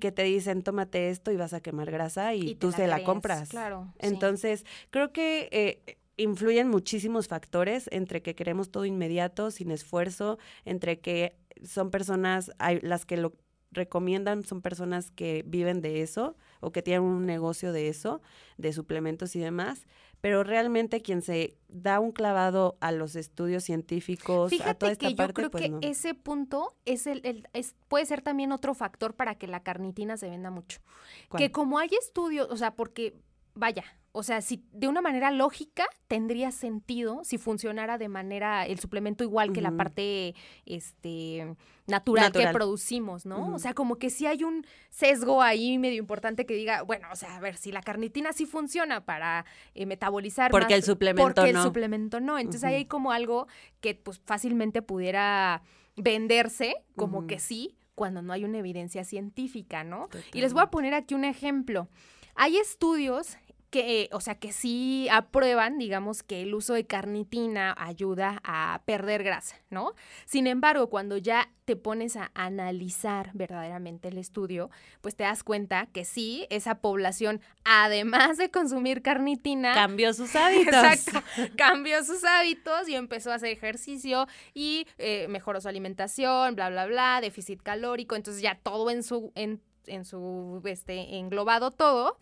Que 0.00 0.12
te 0.12 0.22
dicen, 0.22 0.62
tómate 0.62 1.10
esto 1.10 1.30
y 1.30 1.36
vas 1.36 1.52
a 1.52 1.60
quemar 1.60 1.90
grasa 1.90 2.34
y, 2.34 2.54
tú 2.54 2.72
se 2.72 2.86
la 2.86 3.04
compras. 3.04 3.48
Claro. 3.50 3.92
sí. 4.00 4.06
Entonces, 4.06 4.64
creo 4.90 5.12
que 5.12 5.48
eh, 5.52 5.98
influyen 6.16 6.68
muchísimos 6.68 7.28
factores 7.28 7.88
entre 7.92 8.22
que 8.22 8.34
queremos 8.34 8.70
todo 8.70 8.84
inmediato, 8.84 9.50
sin 9.50 9.70
esfuerzo, 9.70 10.38
entre 10.64 11.00
que 11.00 11.36
son 11.64 11.90
personas, 11.90 12.50
hay, 12.58 12.80
las 12.80 13.04
que 13.04 13.16
lo 13.16 13.34
recomiendan 13.70 14.44
son 14.44 14.62
personas 14.62 15.10
que 15.10 15.44
viven 15.46 15.80
de 15.80 16.02
eso 16.02 16.36
o 16.60 16.72
que 16.72 16.82
tienen 16.82 17.02
un 17.02 17.26
negocio 17.26 17.72
de 17.72 17.88
eso, 17.88 18.20
de 18.56 18.72
suplementos 18.72 19.34
y 19.36 19.40
demás, 19.40 19.86
pero 20.20 20.42
realmente 20.42 21.00
quien 21.00 21.22
se 21.22 21.56
da 21.68 22.00
un 22.00 22.10
clavado 22.12 22.76
a 22.80 22.90
los 22.92 23.14
estudios 23.14 23.62
científicos, 23.64 24.50
Fíjate 24.50 24.70
a 24.70 24.74
toda 24.74 24.92
esta 24.92 25.06
que 25.06 25.12
yo 25.12 25.16
parte, 25.16 25.32
creo 25.34 25.50
pues 25.50 25.62
que 25.64 25.68
no. 25.70 25.78
ese 25.82 26.14
punto 26.14 26.74
es 26.84 27.06
el, 27.06 27.20
el- 27.24 27.48
es, 27.52 27.74
puede 27.88 28.04
ser 28.06 28.20
también 28.22 28.50
otro 28.52 28.74
factor 28.74 29.14
para 29.14 29.36
que 29.36 29.46
la 29.46 29.62
carnitina 29.62 30.16
se 30.16 30.28
venda 30.28 30.50
mucho. 30.50 30.80
¿Cuál? 31.28 31.40
Que 31.42 31.52
como 31.52 31.78
hay 31.78 31.90
estudios, 32.00 32.48
o 32.50 32.56
sea, 32.56 32.74
porque, 32.74 33.14
vaya, 33.54 33.84
o 34.12 34.22
sea, 34.22 34.40
si 34.40 34.64
de 34.72 34.88
una 34.88 35.00
manera 35.00 35.30
lógica 35.30 35.86
tendría 36.06 36.50
sentido 36.50 37.20
si 37.24 37.38
funcionara 37.38 37.98
de 37.98 38.08
manera, 38.08 38.66
el 38.66 38.78
suplemento 38.78 39.22
igual 39.22 39.52
que 39.52 39.60
la 39.60 39.72
parte 39.72 40.34
este, 40.64 41.54
natural, 41.86 42.32
que 42.32 42.38
Natural. 42.38 42.54
producimos, 42.54 43.26
¿no? 43.26 43.54
O 43.54 43.58
sea, 43.58 43.74
como 43.74 43.96
que 43.96 44.10
sí 44.10 44.26
hay 44.26 44.44
un 44.44 44.64
sesgo 44.90 45.42
ahí 45.42 45.78
medio 45.78 45.98
importante 45.98 46.46
que 46.46 46.54
diga, 46.54 46.82
bueno, 46.82 47.08
o 47.12 47.16
sea, 47.16 47.36
a 47.36 47.40
ver, 47.40 47.56
si 47.56 47.70
la 47.70 47.82
carnitina 47.82 48.32
sí 48.32 48.46
funciona 48.46 49.04
para 49.04 49.44
eh, 49.74 49.86
metabolizar 49.86 50.50
Porque 50.50 50.74
más, 50.74 50.74
el 50.74 50.82
suplemento 50.84 51.34
porque 51.34 51.52
no. 51.52 51.60
el 51.60 51.66
suplemento 51.66 52.20
no. 52.20 52.38
Entonces 52.38 52.64
ahí 52.64 52.74
hay 52.74 52.86
como 52.86 53.12
algo 53.12 53.46
que 53.80 53.94
pues 53.94 54.20
fácilmente 54.24 54.82
pudiera 54.82 55.62
venderse 55.96 56.76
como 56.96 57.26
que 57.26 57.38
sí 57.38 57.76
cuando 57.94 58.22
no 58.22 58.32
hay 58.32 58.44
una 58.44 58.58
evidencia 58.58 59.04
científica, 59.04 59.82
¿no? 59.84 60.08
Y 60.32 60.40
les 60.40 60.52
voy 60.52 60.62
a 60.62 60.70
poner 60.70 60.94
aquí 60.94 61.14
un 61.14 61.24
ejemplo. 61.24 61.88
Hay 62.36 62.56
estudios 62.56 63.36
que, 63.70 64.08
o 64.12 64.20
sea, 64.20 64.36
que 64.36 64.52
sí 64.52 65.08
aprueban, 65.10 65.78
digamos, 65.78 66.22
que 66.22 66.42
el 66.42 66.54
uso 66.54 66.74
de 66.74 66.86
carnitina 66.86 67.74
ayuda 67.78 68.40
a 68.44 68.82
perder 68.84 69.22
grasa, 69.22 69.56
¿no? 69.70 69.92
Sin 70.24 70.46
embargo, 70.46 70.88
cuando 70.88 71.16
ya 71.16 71.50
te 71.64 71.76
pones 71.76 72.16
a 72.16 72.30
analizar 72.32 73.30
verdaderamente 73.34 74.08
el 74.08 74.16
estudio, 74.16 74.70
pues 75.02 75.16
te 75.16 75.24
das 75.24 75.44
cuenta 75.44 75.86
que 75.92 76.06
sí, 76.06 76.46
esa 76.48 76.76
población, 76.76 77.42
además 77.64 78.38
de 78.38 78.50
consumir 78.50 79.02
carnitina, 79.02 79.74
Cambió 79.74 80.14
sus 80.14 80.34
hábitos. 80.36 80.74
Exacto. 80.74 81.22
Cambió 81.56 82.02
sus 82.04 82.24
hábitos 82.24 82.88
y 82.88 82.94
empezó 82.94 83.32
a 83.32 83.34
hacer 83.34 83.50
ejercicio 83.50 84.26
y 84.54 84.86
eh, 84.96 85.26
mejoró 85.28 85.60
su 85.60 85.68
alimentación, 85.68 86.54
bla, 86.54 86.70
bla, 86.70 86.86
bla, 86.86 87.20
déficit 87.20 87.62
calórico. 87.62 88.16
Entonces 88.16 88.42
ya 88.42 88.54
todo 88.56 88.90
en 88.90 89.02
su, 89.02 89.32
en, 89.34 89.60
en 89.86 90.04
su, 90.04 90.62
este, 90.64 91.16
englobado 91.16 91.70
todo, 91.70 92.18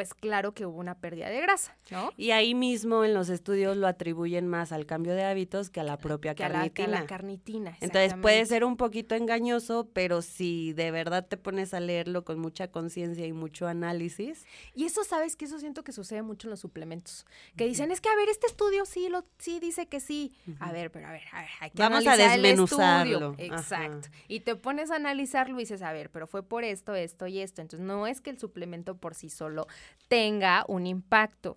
pues 0.00 0.14
claro 0.14 0.54
que 0.54 0.64
hubo 0.64 0.78
una 0.78 0.94
pérdida 0.94 1.28
de 1.28 1.42
grasa, 1.42 1.76
¿no? 1.90 2.10
Y 2.16 2.30
ahí 2.30 2.54
mismo 2.54 3.04
en 3.04 3.12
los 3.12 3.28
estudios 3.28 3.76
lo 3.76 3.86
atribuyen 3.86 4.48
más 4.48 4.72
al 4.72 4.86
cambio 4.86 5.12
de 5.12 5.24
hábitos 5.24 5.68
que 5.68 5.78
a 5.78 5.82
la 5.84 5.98
propia 5.98 6.34
Que 6.34 6.42
a, 6.42 6.48
la, 6.48 6.70
que 6.70 6.84
a 6.84 6.86
carnitina. 6.86 7.00
la 7.00 7.06
carnitina. 7.06 7.76
Entonces 7.82 8.14
puede 8.14 8.46
ser 8.46 8.64
un 8.64 8.78
poquito 8.78 9.14
engañoso, 9.14 9.90
pero 9.92 10.22
si 10.22 10.72
de 10.72 10.90
verdad 10.90 11.26
te 11.26 11.36
pones 11.36 11.74
a 11.74 11.80
leerlo 11.80 12.24
con 12.24 12.38
mucha 12.38 12.68
conciencia 12.68 13.26
y 13.26 13.34
mucho 13.34 13.66
análisis, 13.66 14.46
Y 14.74 14.86
eso, 14.86 15.04
¿sabes 15.04 15.36
que 15.36 15.44
Eso 15.44 15.58
siento 15.58 15.84
que 15.84 15.92
sucede 15.92 16.22
mucho 16.22 16.46
en 16.48 16.52
los 16.52 16.60
suplementos. 16.60 17.26
Que 17.54 17.66
dicen, 17.66 17.90
es 17.90 18.00
que, 18.00 18.08
a 18.08 18.16
ver, 18.16 18.30
este 18.30 18.46
estudio 18.46 18.86
sí, 18.86 19.10
lo, 19.10 19.26
sí 19.36 19.60
dice 19.60 19.86
que 19.86 20.00
sí. 20.00 20.32
A 20.60 20.72
ver, 20.72 20.90
pero 20.90 21.08
a 21.08 21.12
ver, 21.12 21.24
a 21.32 21.40
ver, 21.42 21.50
hay 21.60 21.70
que 21.72 21.78
Vamos 21.78 22.06
a 22.06 22.14
el 22.14 22.40
desmenuzarlo. 22.40 23.34
Ajá. 23.34 23.42
Exacto. 23.44 24.08
Y 24.28 24.40
te 24.40 24.56
pones 24.56 24.90
a 24.90 24.96
analizarlo 24.96 25.56
y 25.56 25.64
dices, 25.64 25.82
a 25.82 25.92
ver, 25.92 26.08
pero 26.08 26.26
fue 26.26 26.42
por 26.42 26.64
esto, 26.64 26.94
esto 26.94 27.26
y 27.26 27.40
esto. 27.40 27.60
Entonces, 27.60 27.86
no 27.86 28.06
es 28.06 28.22
que 28.22 28.30
el 28.30 28.38
suplemento 28.38 28.96
por 28.96 29.14
sí 29.14 29.28
solo 29.28 29.66
tenga 30.08 30.64
un 30.68 30.86
impacto. 30.86 31.56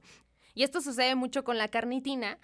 Y 0.54 0.63
esto 0.63 0.82
sucede 0.82 1.16
mucho 1.16 1.44
con 1.44 1.58
la 1.58 1.68
carnitina. 1.68 2.38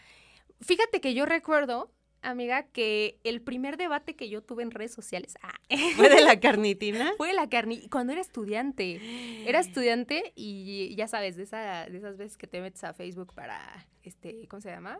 Fíjate 0.61 0.99
que 0.99 1.13
yo 1.13 1.25
recuerdo, 1.25 1.91
amiga, 2.21 2.63
que 2.63 3.19
el 3.23 3.41
primer 3.41 3.77
debate 3.77 4.15
que 4.15 4.29
yo 4.29 4.41
tuve 4.41 4.63
en 4.63 4.71
redes 4.71 4.93
sociales 4.93 5.35
ah, 5.41 5.53
fue 5.95 6.09
de 6.09 6.21
la 6.21 6.39
carnitina. 6.39 7.13
fue 7.17 7.33
la 7.33 7.47
carne 7.49 7.81
cuando 7.89 8.13
era 8.13 8.21
estudiante. 8.21 8.99
Era 9.47 9.59
estudiante 9.59 10.33
y 10.35 10.95
ya 10.95 11.07
sabes, 11.07 11.35
de, 11.35 11.43
esa, 11.43 11.85
de 11.85 11.97
esas 11.97 12.17
veces 12.17 12.37
que 12.37 12.47
te 12.47 12.61
metes 12.61 12.83
a 12.83 12.93
Facebook 12.93 13.33
para, 13.33 13.87
este, 14.03 14.47
¿cómo 14.47 14.61
se 14.61 14.69
llama? 14.69 14.99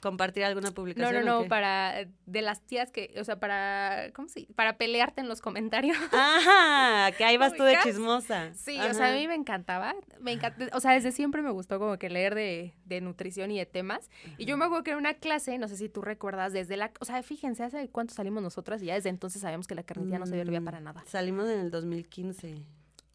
Compartir 0.00 0.44
alguna 0.44 0.68
No, 0.68 0.74
publicación. 0.74 1.24
no, 1.24 1.38
no, 1.38 1.42
qué? 1.42 1.48
para, 1.48 2.06
de 2.26 2.42
las 2.42 2.62
tías 2.62 2.92
que, 2.92 3.12
o 3.18 3.24
sea, 3.24 3.40
para, 3.40 4.10
¿cómo 4.14 4.28
se 4.28 4.46
Para 4.54 4.78
pelearte 4.78 5.20
en 5.20 5.28
los 5.28 5.40
comentarios. 5.40 5.96
Ajá, 6.12 7.10
que 7.16 7.24
ahí 7.24 7.36
vas 7.36 7.54
tú 7.54 7.64
de 7.64 7.76
chismosa. 7.82 8.54
Sí, 8.54 8.78
o 8.78 8.94
sea, 8.94 9.12
a 9.12 9.16
mí 9.16 9.26
me 9.26 9.34
encantaba, 9.34 9.94
me 10.20 10.38
o 10.72 10.80
sea, 10.80 10.92
desde 10.92 11.10
siempre 11.10 11.42
me 11.42 11.50
gustó 11.50 11.80
como 11.80 11.98
que 11.98 12.10
leer 12.10 12.36
de, 12.36 12.74
de 12.84 13.00
nutrición 13.00 13.50
y 13.50 13.58
de 13.58 13.66
temas. 13.66 14.08
Y 14.36 14.44
yo 14.44 14.56
me 14.56 14.66
acuerdo 14.66 14.84
que 14.84 14.92
en 14.92 14.98
una 14.98 15.14
clase, 15.14 15.58
no 15.58 15.66
sé 15.66 15.76
si 15.76 15.88
tú 15.88 16.00
recuerdas, 16.00 16.52
desde 16.52 16.76
la, 16.76 16.92
o 17.00 17.04
sea, 17.04 17.20
fíjense, 17.24 17.64
hace 17.64 17.88
cuánto 17.88 18.14
salimos 18.14 18.40
nosotras 18.42 18.80
y 18.82 18.86
ya 18.86 18.94
desde 18.94 19.08
entonces 19.08 19.42
sabemos 19.42 19.66
que 19.66 19.74
la 19.74 19.82
carnitina 19.82 20.20
no 20.20 20.26
se 20.26 20.36
servía 20.36 20.60
Mm, 20.60 20.64
para 20.64 20.80
nada. 20.80 21.02
Salimos 21.06 21.48
en 21.50 21.58
el 21.58 21.70
2015. 21.72 22.62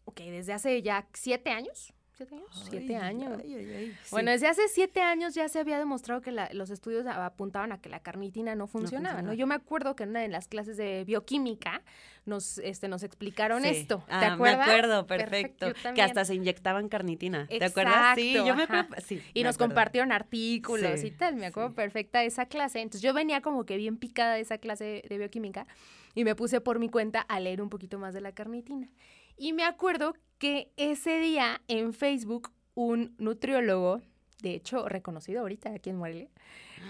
Ok, 0.04 0.20
desde 0.20 0.52
hace 0.52 0.82
ya 0.82 1.06
siete 1.14 1.48
años, 1.50 1.93
siete 2.16 2.34
años, 2.36 2.66
siete 2.70 2.96
años. 2.96 3.40
ay, 3.42 3.54
ay, 3.54 3.74
ay, 3.76 3.90
sí. 4.02 4.08
Bueno, 4.12 4.30
desde 4.30 4.46
hace 4.46 4.62
siete 4.68 5.00
años 5.00 5.34
ya 5.34 5.48
se 5.48 5.58
había 5.58 5.78
demostrado 5.78 6.20
que 6.20 6.30
la- 6.30 6.48
los 6.52 6.70
estudios 6.70 7.04
apuntaban 7.06 7.72
a 7.72 7.80
que 7.80 7.88
la 7.88 8.00
carnitina 8.00 8.54
no 8.54 8.66
funcionaba, 8.66 9.14
¿no? 9.14 9.30
funcionaba. 9.30 9.34
Yo 9.34 9.46
me 9.46 9.54
acuerdo 9.56 9.96
que 9.96 10.04
en 10.04 10.10
una 10.10 10.20
de 10.20 10.28
las 10.28 10.46
clases 10.46 10.76
de 10.76 11.04
bioquímica 11.04 11.82
nos, 12.24 12.58
este, 12.58 12.88
nos 12.88 13.02
explicaron 13.02 13.62
Sí. 13.62 13.68
esto. 13.70 14.04
¿Te 14.06 14.12
Ah, 14.14 14.32
acuerdas? 14.34 14.58
Me 14.66 14.72
acuerdo, 14.72 15.06
perfecto. 15.06 15.66
que 15.94 16.02
hasta 16.02 16.24
se 16.24 16.34
inyectaban 16.34 16.88
carnitina. 16.88 17.46
¿Te 17.48 17.64
acuerdas? 17.64 18.14
Sí, 18.14 18.30
Exacto, 18.30 18.48
yo 18.48 18.54
me 18.56 18.62
ajá. 18.62 18.88
prepa- 18.88 19.00
sí, 19.00 19.22
Y 19.34 19.40
me 19.40 19.44
nos 19.48 19.56
acuerdo. 19.56 19.70
compartieron 19.74 20.12
artículos 20.12 21.00
Sí, 21.00 21.08
y 21.08 21.10
tal. 21.10 21.36
Me 21.36 21.46
acuerdo 21.46 21.70
sí. 21.70 21.74
perfecta 21.76 22.20
de 22.20 22.26
esa 22.26 22.46
clase. 22.46 22.80
Entonces 22.80 23.02
yo 23.02 23.12
venía 23.12 23.40
como 23.40 23.64
que 23.66 23.76
bien 23.76 23.96
picada 23.98 24.34
de 24.34 24.40
esa 24.40 24.58
clase 24.58 25.02
de 25.08 25.18
bioquímica 25.18 25.66
y 26.14 26.24
me 26.24 26.34
puse 26.34 26.60
por 26.60 26.78
mi 26.78 26.88
cuenta 26.88 27.20
a 27.20 27.40
leer 27.40 27.60
un 27.60 27.70
poquito 27.70 27.98
más 27.98 28.14
de 28.14 28.20
la 28.20 28.32
carnitina. 28.32 28.88
Y 29.36 29.52
me 29.52 29.64
acuerdo 29.64 30.14
que 30.38 30.70
ese 30.76 31.18
día 31.18 31.60
en 31.68 31.92
Facebook 31.92 32.52
un 32.74 33.14
nutriólogo, 33.18 34.00
de 34.42 34.54
hecho 34.54 34.88
reconocido 34.88 35.40
ahorita 35.40 35.72
aquí 35.74 35.90
en 35.90 35.96
Morelia, 35.96 36.28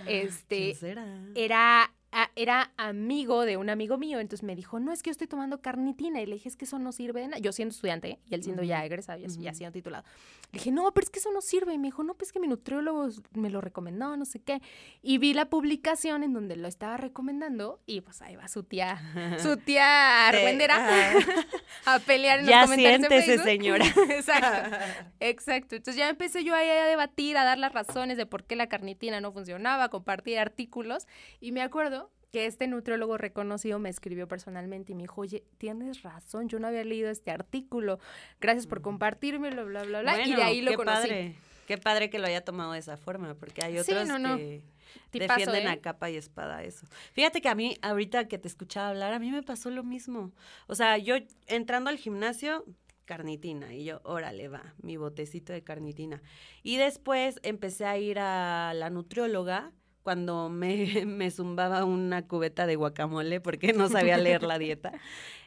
este, 0.06 0.56
¿Quién 0.56 0.76
será? 0.76 1.06
era, 1.34 1.94
a- 2.16 2.30
era 2.36 2.70
amigo 2.76 3.44
de 3.44 3.56
un 3.56 3.68
amigo 3.70 3.98
mío, 3.98 4.20
entonces 4.20 4.44
me 4.44 4.54
dijo, 4.54 4.78
no, 4.78 4.92
es 4.92 5.02
que 5.02 5.08
yo 5.08 5.12
estoy 5.12 5.26
tomando 5.26 5.60
carnitina, 5.60 6.20
y 6.22 6.26
le 6.26 6.34
dije, 6.34 6.48
es 6.48 6.56
que 6.56 6.64
eso 6.64 6.78
no 6.78 6.92
sirve 6.92 7.20
de 7.22 7.28
nada, 7.28 7.38
yo 7.40 7.50
siendo 7.52 7.74
estudiante, 7.74 8.18
y 8.30 8.34
él 8.34 8.42
siendo 8.44 8.62
ya 8.62 8.84
egresado, 8.84 9.18
ya, 9.18 9.26
ya 9.26 9.50
ujú. 9.50 9.54
siendo 9.56 9.72
titulado, 9.72 10.04
le 10.52 10.58
dije, 10.58 10.70
no, 10.70 10.90
pero 10.94 11.04
es 11.04 11.10
que 11.10 11.18
eso 11.18 11.32
no 11.32 11.40
sirve, 11.40 11.74
y 11.74 11.78
me 11.78 11.88
dijo, 11.88 12.04
no, 12.04 12.14
pues 12.14 12.28
es 12.28 12.32
que 12.32 12.38
mi 12.40 12.46
nutriólogo 12.48 13.08
me 13.32 13.50
lo 13.50 13.60
recomendó, 13.60 14.16
no 14.16 14.24
sé 14.24 14.38
qué, 14.40 14.62
y 15.02 15.18
vi 15.18 15.34
la 15.34 15.46
publicación 15.50 16.22
en 16.22 16.32
donde 16.32 16.56
lo 16.56 16.68
estaba 16.68 16.96
recomendando, 16.96 17.80
y 17.84 18.00
pues 18.00 18.22
ahí 18.22 18.36
va 18.36 18.46
su 18.48 18.62
tía, 18.62 19.38
su 19.42 19.56
tía 19.64 20.28
argüendera 20.28 21.12
a 21.86 21.98
pelear 21.98 22.38
en 22.40 22.46
Ya 22.46 22.60
los 22.60 22.70
comentarios 22.70 23.02
de 23.02 23.08
siéntese, 23.08 23.26
Facebook. 23.26 23.44
señora. 23.44 23.84
Exacto. 24.16 24.76
Exacto. 25.20 25.76
Entonces 25.76 25.96
ya 25.96 26.08
empecé 26.08 26.44
yo 26.44 26.54
ahí 26.54 26.68
a 26.68 26.84
debatir, 26.86 27.36
a 27.36 27.44
dar 27.44 27.58
las 27.58 27.72
razones 27.72 28.16
de 28.16 28.26
por 28.26 28.44
qué 28.44 28.56
la 28.56 28.68
carnitina 28.68 29.20
no 29.20 29.32
funcionaba, 29.32 29.84
a 29.84 29.88
compartir 29.88 30.38
artículos. 30.38 31.06
Y 31.40 31.52
me 31.52 31.62
acuerdo 31.62 32.03
que 32.34 32.46
este 32.46 32.66
nutriólogo 32.66 33.16
reconocido 33.16 33.78
me 33.78 33.88
escribió 33.88 34.26
personalmente 34.26 34.90
y 34.90 34.96
me 34.96 35.04
dijo, 35.04 35.20
oye, 35.20 35.44
tienes 35.56 36.02
razón, 36.02 36.48
yo 36.48 36.58
no 36.58 36.66
había 36.66 36.82
leído 36.82 37.08
este 37.08 37.30
artículo. 37.30 38.00
Gracias 38.40 38.66
por 38.66 38.82
compartírmelo, 38.82 39.64
bla, 39.66 39.84
bla, 39.84 40.00
bla. 40.00 40.16
y 40.20 40.30
de 40.30 40.34
Bueno, 40.34 40.42
ahí 40.44 40.60
lo 40.60 40.72
qué 40.72 40.76
conocí. 40.76 40.96
Padre. 41.08 41.36
Qué 41.68 41.78
padre 41.78 42.10
que 42.10 42.18
lo 42.18 42.26
haya 42.26 42.44
tomado 42.44 42.72
de 42.72 42.80
esa 42.80 42.96
forma, 42.96 43.34
porque 43.34 43.64
hay 43.64 43.74
Sí, 43.74 43.92
otros 43.92 44.08
no, 44.08 44.18
no. 44.18 44.36
que 44.36 44.64
Tipazo, 45.10 45.38
defienden 45.38 45.68
¿eh? 45.68 45.70
a 45.70 45.80
capa 45.80 46.10
y 46.10 46.16
espada 46.16 46.64
eso. 46.64 46.88
Fíjate 47.12 47.40
que 47.40 47.48
a 47.48 47.54
mí, 47.54 47.76
ahorita 47.82 48.26
que 48.26 48.36
te 48.36 48.48
escuchaba 48.48 48.88
hablar, 48.88 49.12
a 49.12 49.20
mí 49.20 49.30
me 49.30 49.44
pasó 49.44 49.70
lo 49.70 49.84
mismo. 49.84 50.32
O 50.66 50.74
sea, 50.74 50.98
yo 50.98 51.14
entrando 51.46 51.88
al 51.88 51.98
gimnasio, 51.98 52.64
carnitina, 53.04 53.72
y 53.72 53.84
yo, 53.84 54.00
órale, 54.02 54.48
va, 54.48 54.74
mi 54.82 54.96
botecito 54.96 55.52
de 55.52 55.62
carnitina. 55.62 56.20
Y 56.64 56.78
después 56.78 57.38
empecé 57.44 57.84
a 57.84 57.96
ir 57.96 58.18
a 58.18 58.74
la 58.74 58.90
nutrióloga 58.90 59.70
cuando 60.04 60.48
me, 60.50 60.86
me 61.06 61.32
zumbaba 61.32 61.84
una 61.84 62.28
cubeta 62.28 62.66
de 62.66 62.76
guacamole 62.76 63.40
porque 63.40 63.72
no 63.72 63.88
sabía 63.88 64.16
leer 64.18 64.44
la 64.44 64.58
dieta. 64.58 64.92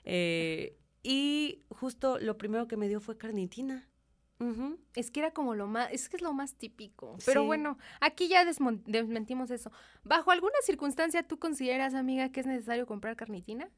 Eh, 0.10 0.78
y 1.04 1.66
justo 1.68 2.18
lo 2.18 2.38
primero 2.38 2.70
que 2.70 2.78
me 2.78 2.88
dio 2.88 3.02
fue 3.02 3.18
carnitina. 3.18 3.90
Es 4.96 5.12
que 5.12 5.20
era 5.20 5.32
como 5.32 5.54
lo 5.54 5.68
más, 5.68 5.92
es 5.92 6.08
que 6.08 6.16
es 6.16 6.22
lo 6.22 6.32
más 6.32 6.56
típico. 6.56 7.18
Pero 7.26 7.44
bueno, 7.44 7.78
aquí 8.00 8.30
ya 8.30 8.46
desmentimos 8.46 9.52
eso. 9.52 9.70
¿Bajo 10.06 10.32
alguna 10.32 10.56
circunstancia 10.64 11.24
tú 11.24 11.40
consideras, 11.40 11.94
amiga, 11.94 12.32
que 12.32 12.40
es 12.40 12.46
necesario 12.46 12.86
comprar 12.86 13.18
carnitina? 13.18 13.70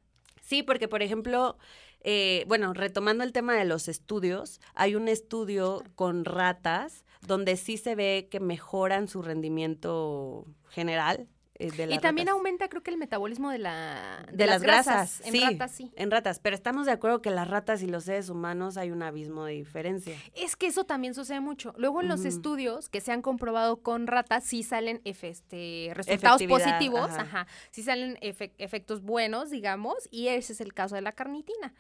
Sí, 0.42 0.62
porque 0.62 0.88
por 0.88 1.02
ejemplo, 1.02 1.58
eh, 2.02 2.44
bueno, 2.48 2.74
retomando 2.74 3.24
el 3.24 3.32
tema 3.32 3.56
de 3.56 3.66
los 3.66 3.88
estudios, 3.88 4.62
hay 4.76 4.96
un 4.96 5.08
estudio 5.08 5.84
con 5.96 6.26
ratas 6.26 7.06
donde 7.26 7.58
sí 7.58 7.78
se 7.78 7.96
ve 7.96 8.28
que 8.30 8.40
mejoran 8.40 9.08
su 9.08 9.22
rendimiento 9.22 10.46
general 10.70 11.28
eh, 11.62 11.72
de 11.72 11.88
las 11.88 11.98
Y 11.98 12.00
también 12.00 12.28
ratas. 12.28 12.38
aumenta, 12.38 12.70
creo 12.70 12.82
que 12.82 12.90
el 12.92 12.96
metabolismo 12.98 13.50
de, 13.52 13.58
la, 13.58 14.26
de, 14.32 14.46
las 14.48 14.62
grasas. 14.62 15.20
En 15.26 15.34
sí, 15.34 15.42
ratas, 15.44 15.72
sí. 15.72 15.92
En 15.98 16.10
ratas, 16.10 16.40
pero 16.40 16.56
estamos 16.56 16.86
de 16.86 16.94
acuerdo 16.94 17.22
que 17.22 17.32
las 17.32 17.50
ratas 17.50 17.84
y 17.84 17.88
los 17.88 18.06
seres 18.06 18.30
humanos 18.30 18.78
hay 18.78 18.92
un 18.92 19.04
abismo 19.04 19.44
de 19.44 19.54
diferencia. 19.56 20.16
Es 20.36 20.56
que 20.56 20.68
eso 20.68 20.86
también 20.86 21.14
sucede 21.14 21.42
mucho. 21.42 21.74
Luego 21.78 22.00
en 22.00 22.08
los 22.08 22.24
estudios 22.24 22.88
que 22.88 23.02
se 23.02 23.12
han 23.12 23.22
comprobado 23.22 23.82
con 23.82 24.08
ratas, 24.08 24.46
sí 24.46 24.64
salen 24.64 25.02
este, 25.04 25.92
resultados 25.96 26.42
positivos, 26.44 27.10
ajá. 27.10 27.22
ajá. 27.24 27.48
sí 27.72 27.84
salen 27.84 28.16
efe- 28.22 28.54
efectos 28.58 29.02
buenos, 29.02 29.50
digamos, 29.50 30.08
y 30.12 30.30
ese 30.30 30.54
es 30.54 30.62
el 30.62 30.74
caso 30.74 30.96
de 30.96 31.02
la 31.02 31.12
carnitina. 31.12 31.74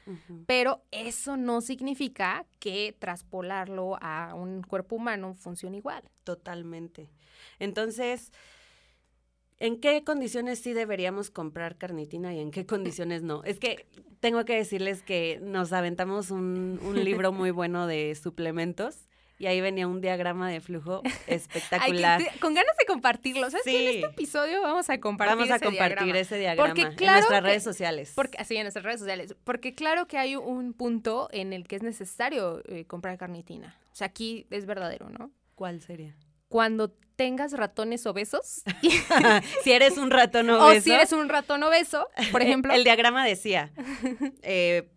Pero 0.46 0.84
eso 0.92 1.38
no 1.38 1.62
significa 1.62 2.46
que 2.60 2.98
traspolarlo 3.00 3.98
a 4.02 4.34
un 4.36 4.62
cuerpo 4.62 4.98
humano 4.98 5.36
funcione 5.36 5.78
igual. 5.78 6.04
Totalmente. 6.26 7.10
Entonces, 7.60 8.34
¿en 9.60 9.80
qué 9.80 10.04
condiciones 10.04 10.60
sí 10.60 10.74
deberíamos 10.74 11.30
comprar 11.32 11.78
carnitina 11.78 12.34
y 12.34 12.40
en 12.40 12.52
qué 12.52 12.66
condiciones 12.66 13.24
no? 13.24 13.44
Es 13.44 13.60
que 13.60 13.88
tengo 14.20 14.44
que 14.46 14.56
decirles 14.56 15.02
que 15.04 15.40
nos 15.42 15.72
aventamos 15.74 16.32
un, 16.32 16.80
un 16.84 17.04
libro 17.04 17.32
muy 17.32 17.52
bueno 17.52 17.88
de 17.88 18.16
suplementos 18.16 19.06
y 19.38 19.46
ahí 19.46 19.62
venía 19.62 19.88
un 19.88 20.02
diagrama 20.02 20.50
de 20.50 20.60
flujo 20.60 21.02
Ay, 21.06 21.12
que 21.28 21.36
espectacular. 21.36 22.22
con 22.42 22.54
ganas 22.54 22.76
de 22.78 22.86
compartirlo. 22.86 23.50
¿Sabes 23.50 23.64
qué? 23.64 23.72
En 23.72 23.92
Sí. 23.94 23.98
este 24.00 24.08
episodio 24.12 24.62
vamos 24.62 24.90
a 24.90 25.00
compartir 25.00 25.36
Vamos 25.38 25.50
a 25.52 25.56
ese 25.56 25.66
compartir 25.66 25.96
diagrama. 25.98 26.20
ese 26.20 26.38
diagrama 26.38 26.68
Porque 26.68 26.82
en 26.82 26.96
claro 26.96 27.18
nuestras 27.20 27.42
que- 27.42 27.48
redes 27.48 27.64
sociales. 27.64 28.12
Porque, 28.16 28.38
así 28.38 28.58
en 28.58 28.64
nuestras 28.64 28.84
redes 28.84 29.00
sociales. 29.00 29.36
Porque 29.46 29.76
claro 29.76 30.08
que 30.08 30.18
hay 30.18 30.36
un 30.36 30.74
punto 30.74 31.30
en 31.32 31.54
el 31.54 31.68
que 31.70 31.78
es 31.78 31.84
necesario 31.84 32.62
eh, 32.68 32.84
comprar 32.86 33.18
carnitina. 33.18 33.78
O 33.94 33.96
sea, 33.96 34.08
aquí 34.08 34.46
es 34.50 34.66
verdadero, 34.66 35.10
¿no? 35.10 35.32
¿Cuál 35.56 35.80
sería? 35.82 36.18
Cuando 36.50 36.94
tengas 37.20 37.52
ratones 37.52 38.06
obesos, 38.06 38.64
si 39.64 39.72
eres 39.74 39.98
un 39.98 40.10
ratón 40.10 40.50
o 40.52 40.68
obeso. 40.68 40.84
si 40.86 40.92
eres 40.94 41.12
un 41.12 41.28
ratón 41.28 41.62
obeso, 41.64 42.08
por 42.32 42.42
ejemplo, 42.44 42.74
El 42.74 42.86
diagrama 42.86 43.26
decía, 43.26 43.74
eh, 44.42 44.90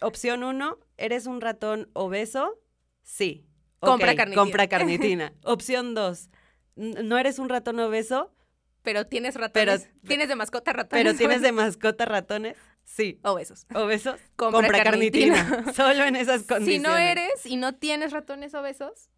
opción 0.00 0.42
uno, 0.42 0.78
¿eres 0.96 1.26
un 1.26 1.40
ratón 1.40 1.88
obeso? 1.92 2.58
Sí. 3.04 3.46
Compra 3.78 4.16
carnitina. 4.16 4.42
Compra 4.42 4.66
carnitina. 4.68 5.32
opción 5.44 5.94
dos, 5.94 6.28
¿no 6.74 7.18
eres 7.18 7.38
un 7.38 7.48
ratón 7.48 7.78
obeso, 7.78 8.34
pero 8.82 9.06
tienes 9.06 9.36
ratones, 9.36 9.82
Pero- 9.82 10.08
tienes 10.08 10.28
de 10.28 10.34
mascota 10.34 10.72
ratones 10.72 11.04
pero 11.04 11.16
tienes 11.16 11.40
de 11.40 11.52
mascota 11.52 12.04
ratones? 12.04 12.56
Sí. 12.82 13.20
obesos. 13.22 13.66
¿Obesos? 13.72 14.18
Compra 14.34 14.82
carnitina. 14.82 15.72
Solo 15.72 16.02
en 16.04 16.16
esas 16.16 16.40
Si 16.40 16.46
condiciones. 16.48 16.82
no 16.82 16.96
eres 16.98 17.46
y 17.46 17.54
no 17.54 17.76
tienes 17.76 18.10
ratones 18.10 18.54
obesos, 18.54 19.08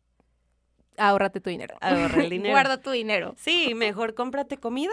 ahórrate 0.97 1.41
tu 1.41 1.51
dinero. 1.51 1.77
Ahorra 1.81 2.23
el 2.23 2.31
dinero. 2.31 2.53
Guarda 2.55 2.79
tu 2.81 2.91
dinero. 2.91 3.35
Sí, 3.39 3.75
mejor 3.75 4.15
cómprate 4.15 4.57
comida, 4.59 4.93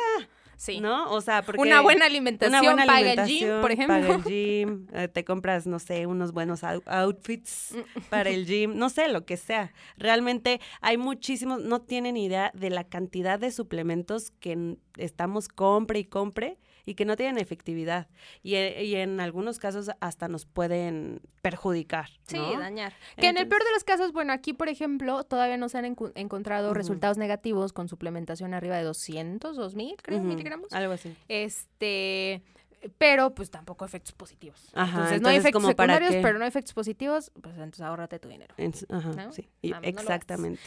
Sí. 0.57 0.81
¿no? 0.81 1.09
O 1.13 1.21
sea, 1.21 1.41
porque... 1.41 1.61
Una 1.61 1.79
buena 1.79 2.05
alimentación, 2.05 2.51
Una 2.59 2.61
buena 2.61 2.85
paga 2.85 2.99
el 2.99 3.07
alimentación, 3.19 3.49
gym, 3.51 3.61
por 3.61 3.71
ejemplo. 3.71 3.95
Paga 3.95 4.15
el 4.15 4.23
gym, 4.25 4.87
eh, 4.93 5.07
te 5.07 5.23
compras, 5.23 5.65
no 5.67 5.79
sé, 5.79 6.05
unos 6.05 6.33
buenos 6.33 6.63
out- 6.65 6.83
outfits 6.85 7.73
Mm. 7.73 8.01
para 8.09 8.29
el 8.29 8.45
gym, 8.45 8.75
no 8.75 8.89
sé, 8.89 9.07
lo 9.07 9.25
que 9.25 9.37
sea. 9.37 9.71
Realmente 9.97 10.59
hay 10.81 10.97
muchísimos, 10.97 11.61
no 11.61 11.81
tienen 11.81 12.17
idea 12.17 12.51
de 12.53 12.71
la 12.71 12.83
cantidad 12.83 13.39
de 13.39 13.51
suplementos 13.51 14.31
que 14.41 14.75
estamos 14.97 15.47
compre 15.47 15.99
y 15.99 16.03
compre 16.03 16.57
y 16.89 16.95
que 16.95 17.05
no 17.05 17.15
tienen 17.15 17.37
efectividad. 17.37 18.07
Y, 18.41 18.55
e- 18.55 18.83
y 18.83 18.95
en 18.95 19.19
algunos 19.19 19.59
casos 19.59 19.91
hasta 19.99 20.27
nos 20.27 20.47
pueden 20.47 21.21
perjudicar. 21.43 22.09
Sí, 22.25 22.37
dañar. 22.57 22.93
Que 23.15 23.27
en 23.27 23.37
el 23.37 23.47
peor 23.47 23.63
de 23.63 23.71
los 23.73 23.83
casos, 23.83 24.11
bueno, 24.11 24.33
aquí, 24.33 24.53
por 24.53 24.69
ejemplo, 24.69 25.23
todavía 25.23 25.57
no 25.57 25.69
se 25.69 25.77
han 25.77 25.85
encontrado 26.15 26.73
resultados 26.73 27.17
negativos 27.19 27.73
con 27.73 27.87
suplementación 27.89 28.55
arriba 28.55 28.75
de 28.77 28.83
200, 28.85 29.55
2000, 29.55 29.97
creo, 30.01 30.17
Ujú, 30.17 30.27
miligramos. 30.27 30.73
Algo 30.73 30.93
así. 30.93 31.15
Este, 31.27 32.41
pero 32.97 33.35
pues 33.35 33.51
tampoco 33.51 33.85
efectos 33.85 34.13
positivos. 34.13 34.71
Ajá, 34.73 34.91
entonces, 34.97 35.21
no 35.21 35.29
hay 35.29 35.35
efectos 35.37 35.61
¿como 35.61 35.67
secundarios, 35.67 36.15
pero 36.23 36.39
no 36.39 36.43
hay 36.45 36.49
efectos 36.49 36.73
positivos, 36.73 37.31
pues 37.39 37.53
entonces 37.53 37.81
ahórrate 37.81 38.17
tu 38.17 38.29
dinero. 38.29 38.55
En- 38.57 38.73
ajá, 38.89 39.11
¿No? 39.13 39.31
sí, 39.31 39.47
y- 39.61 39.71
Vamos, 39.73 39.83
no 39.93 39.99
exactamente. 40.01 40.59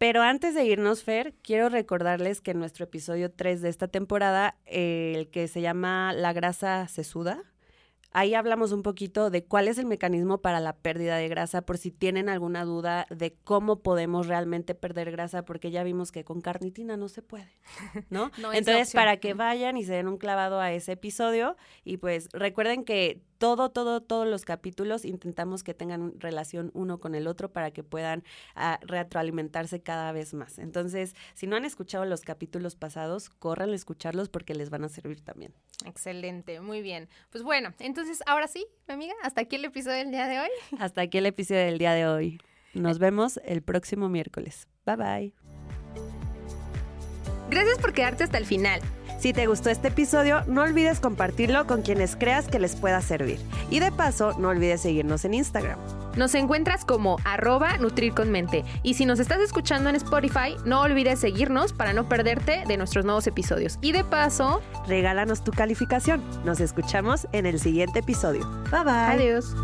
Pero 0.00 0.22
antes 0.22 0.54
de 0.54 0.64
irnos, 0.64 1.04
Fer, 1.04 1.34
quiero 1.42 1.68
recordarles 1.68 2.40
que 2.40 2.52
en 2.52 2.58
nuestro 2.58 2.84
episodio 2.84 3.30
3 3.30 3.60
de 3.60 3.68
esta 3.68 3.86
temporada, 3.86 4.56
eh, 4.64 5.12
el 5.14 5.28
que 5.28 5.46
se 5.46 5.60
llama 5.60 6.14
La 6.14 6.32
grasa 6.32 6.88
sesuda, 6.88 7.42
ahí 8.12 8.34
hablamos 8.34 8.72
un 8.72 8.82
poquito 8.82 9.30
de 9.30 9.44
cuál 9.44 9.68
es 9.68 9.78
el 9.78 9.86
mecanismo 9.86 10.38
para 10.38 10.60
la 10.60 10.74
pérdida 10.76 11.16
de 11.16 11.28
grasa, 11.28 11.62
por 11.62 11.78
si 11.78 11.90
tienen 11.90 12.28
alguna 12.28 12.64
duda 12.64 13.06
de 13.10 13.34
cómo 13.44 13.80
podemos 13.80 14.26
realmente 14.26 14.74
perder 14.74 15.10
grasa, 15.10 15.44
porque 15.44 15.70
ya 15.70 15.82
vimos 15.82 16.12
que 16.12 16.24
con 16.24 16.40
carnitina 16.40 16.96
no 16.96 17.08
se 17.08 17.22
puede, 17.22 17.52
¿no? 18.10 18.30
No 18.40 18.52
es 18.52 18.58
Entonces, 18.58 18.94
para 18.94 19.18
que 19.18 19.34
vayan 19.34 19.76
y 19.76 19.84
se 19.84 19.92
den 19.92 20.08
un 20.08 20.16
clavado 20.16 20.60
a 20.60 20.72
ese 20.72 20.92
episodio, 20.92 21.56
y 21.84 21.98
pues 21.98 22.28
recuerden 22.32 22.84
que 22.84 23.20
todo, 23.40 23.70
todo, 23.70 24.02
todos 24.02 24.28
los 24.28 24.44
capítulos 24.44 25.06
intentamos 25.06 25.64
que 25.64 25.72
tengan 25.72 26.12
relación 26.20 26.70
uno 26.74 27.00
con 27.00 27.14
el 27.14 27.26
otro 27.26 27.50
para 27.50 27.70
que 27.70 27.82
puedan 27.82 28.22
ah, 28.54 28.78
retroalimentarse 28.82 29.80
cada 29.80 30.12
vez 30.12 30.34
más. 30.34 30.58
Entonces, 30.58 31.14
si 31.32 31.46
no 31.46 31.56
han 31.56 31.64
escuchado 31.64 32.04
los 32.04 32.20
capítulos 32.20 32.76
pasados, 32.76 33.30
corran 33.30 33.70
a 33.70 33.74
escucharlos 33.74 34.28
porque 34.28 34.54
les 34.54 34.68
van 34.68 34.84
a 34.84 34.90
servir 34.90 35.22
también. 35.22 35.54
Excelente, 35.86 36.60
muy 36.60 36.82
bien. 36.82 37.08
Pues 37.30 37.42
bueno, 37.42 37.72
entonces 38.00 38.22
ahora 38.26 38.48
sí, 38.48 38.66
mi 38.88 38.94
amiga, 38.94 39.14
hasta 39.22 39.42
aquí 39.42 39.56
el 39.56 39.64
episodio 39.66 39.98
del 39.98 40.10
día 40.10 40.26
de 40.26 40.40
hoy. 40.40 40.48
Hasta 40.78 41.02
aquí 41.02 41.18
el 41.18 41.26
episodio 41.26 41.60
del 41.60 41.76
día 41.76 41.92
de 41.92 42.06
hoy. 42.06 42.40
Nos 42.72 42.98
vemos 42.98 43.38
el 43.44 43.62
próximo 43.62 44.08
miércoles. 44.08 44.68
Bye 44.86 44.96
bye. 44.96 45.34
Gracias 47.50 47.78
por 47.78 47.92
quedarte 47.92 48.24
hasta 48.24 48.38
el 48.38 48.46
final. 48.46 48.80
Si 49.18 49.34
te 49.34 49.46
gustó 49.46 49.68
este 49.68 49.88
episodio, 49.88 50.42
no 50.46 50.62
olvides 50.62 50.98
compartirlo 50.98 51.66
con 51.66 51.82
quienes 51.82 52.16
creas 52.16 52.48
que 52.48 52.58
les 52.58 52.74
pueda 52.74 53.02
servir. 53.02 53.38
Y 53.70 53.80
de 53.80 53.92
paso, 53.92 54.32
no 54.38 54.48
olvides 54.48 54.80
seguirnos 54.80 55.26
en 55.26 55.34
Instagram. 55.34 55.78
Nos 56.16 56.34
encuentras 56.34 56.84
como 56.84 57.16
arroba 57.24 57.76
Nutrir 57.78 58.14
con 58.14 58.30
Mente. 58.30 58.64
Y 58.82 58.94
si 58.94 59.06
nos 59.06 59.20
estás 59.20 59.40
escuchando 59.40 59.90
en 59.90 59.96
Spotify, 59.96 60.56
no 60.64 60.80
olvides 60.80 61.18
seguirnos 61.20 61.72
para 61.72 61.92
no 61.92 62.08
perderte 62.08 62.64
de 62.66 62.76
nuestros 62.76 63.04
nuevos 63.04 63.26
episodios. 63.26 63.78
Y 63.80 63.92
de 63.92 64.04
paso, 64.04 64.60
Regálanos 64.86 65.44
tu 65.44 65.52
calificación. 65.52 66.22
Nos 66.44 66.60
escuchamos 66.60 67.28
en 67.32 67.46
el 67.46 67.58
siguiente 67.60 68.00
episodio. 68.00 68.48
Bye 68.70 68.84
bye. 68.84 68.92
adiós. 68.92 69.54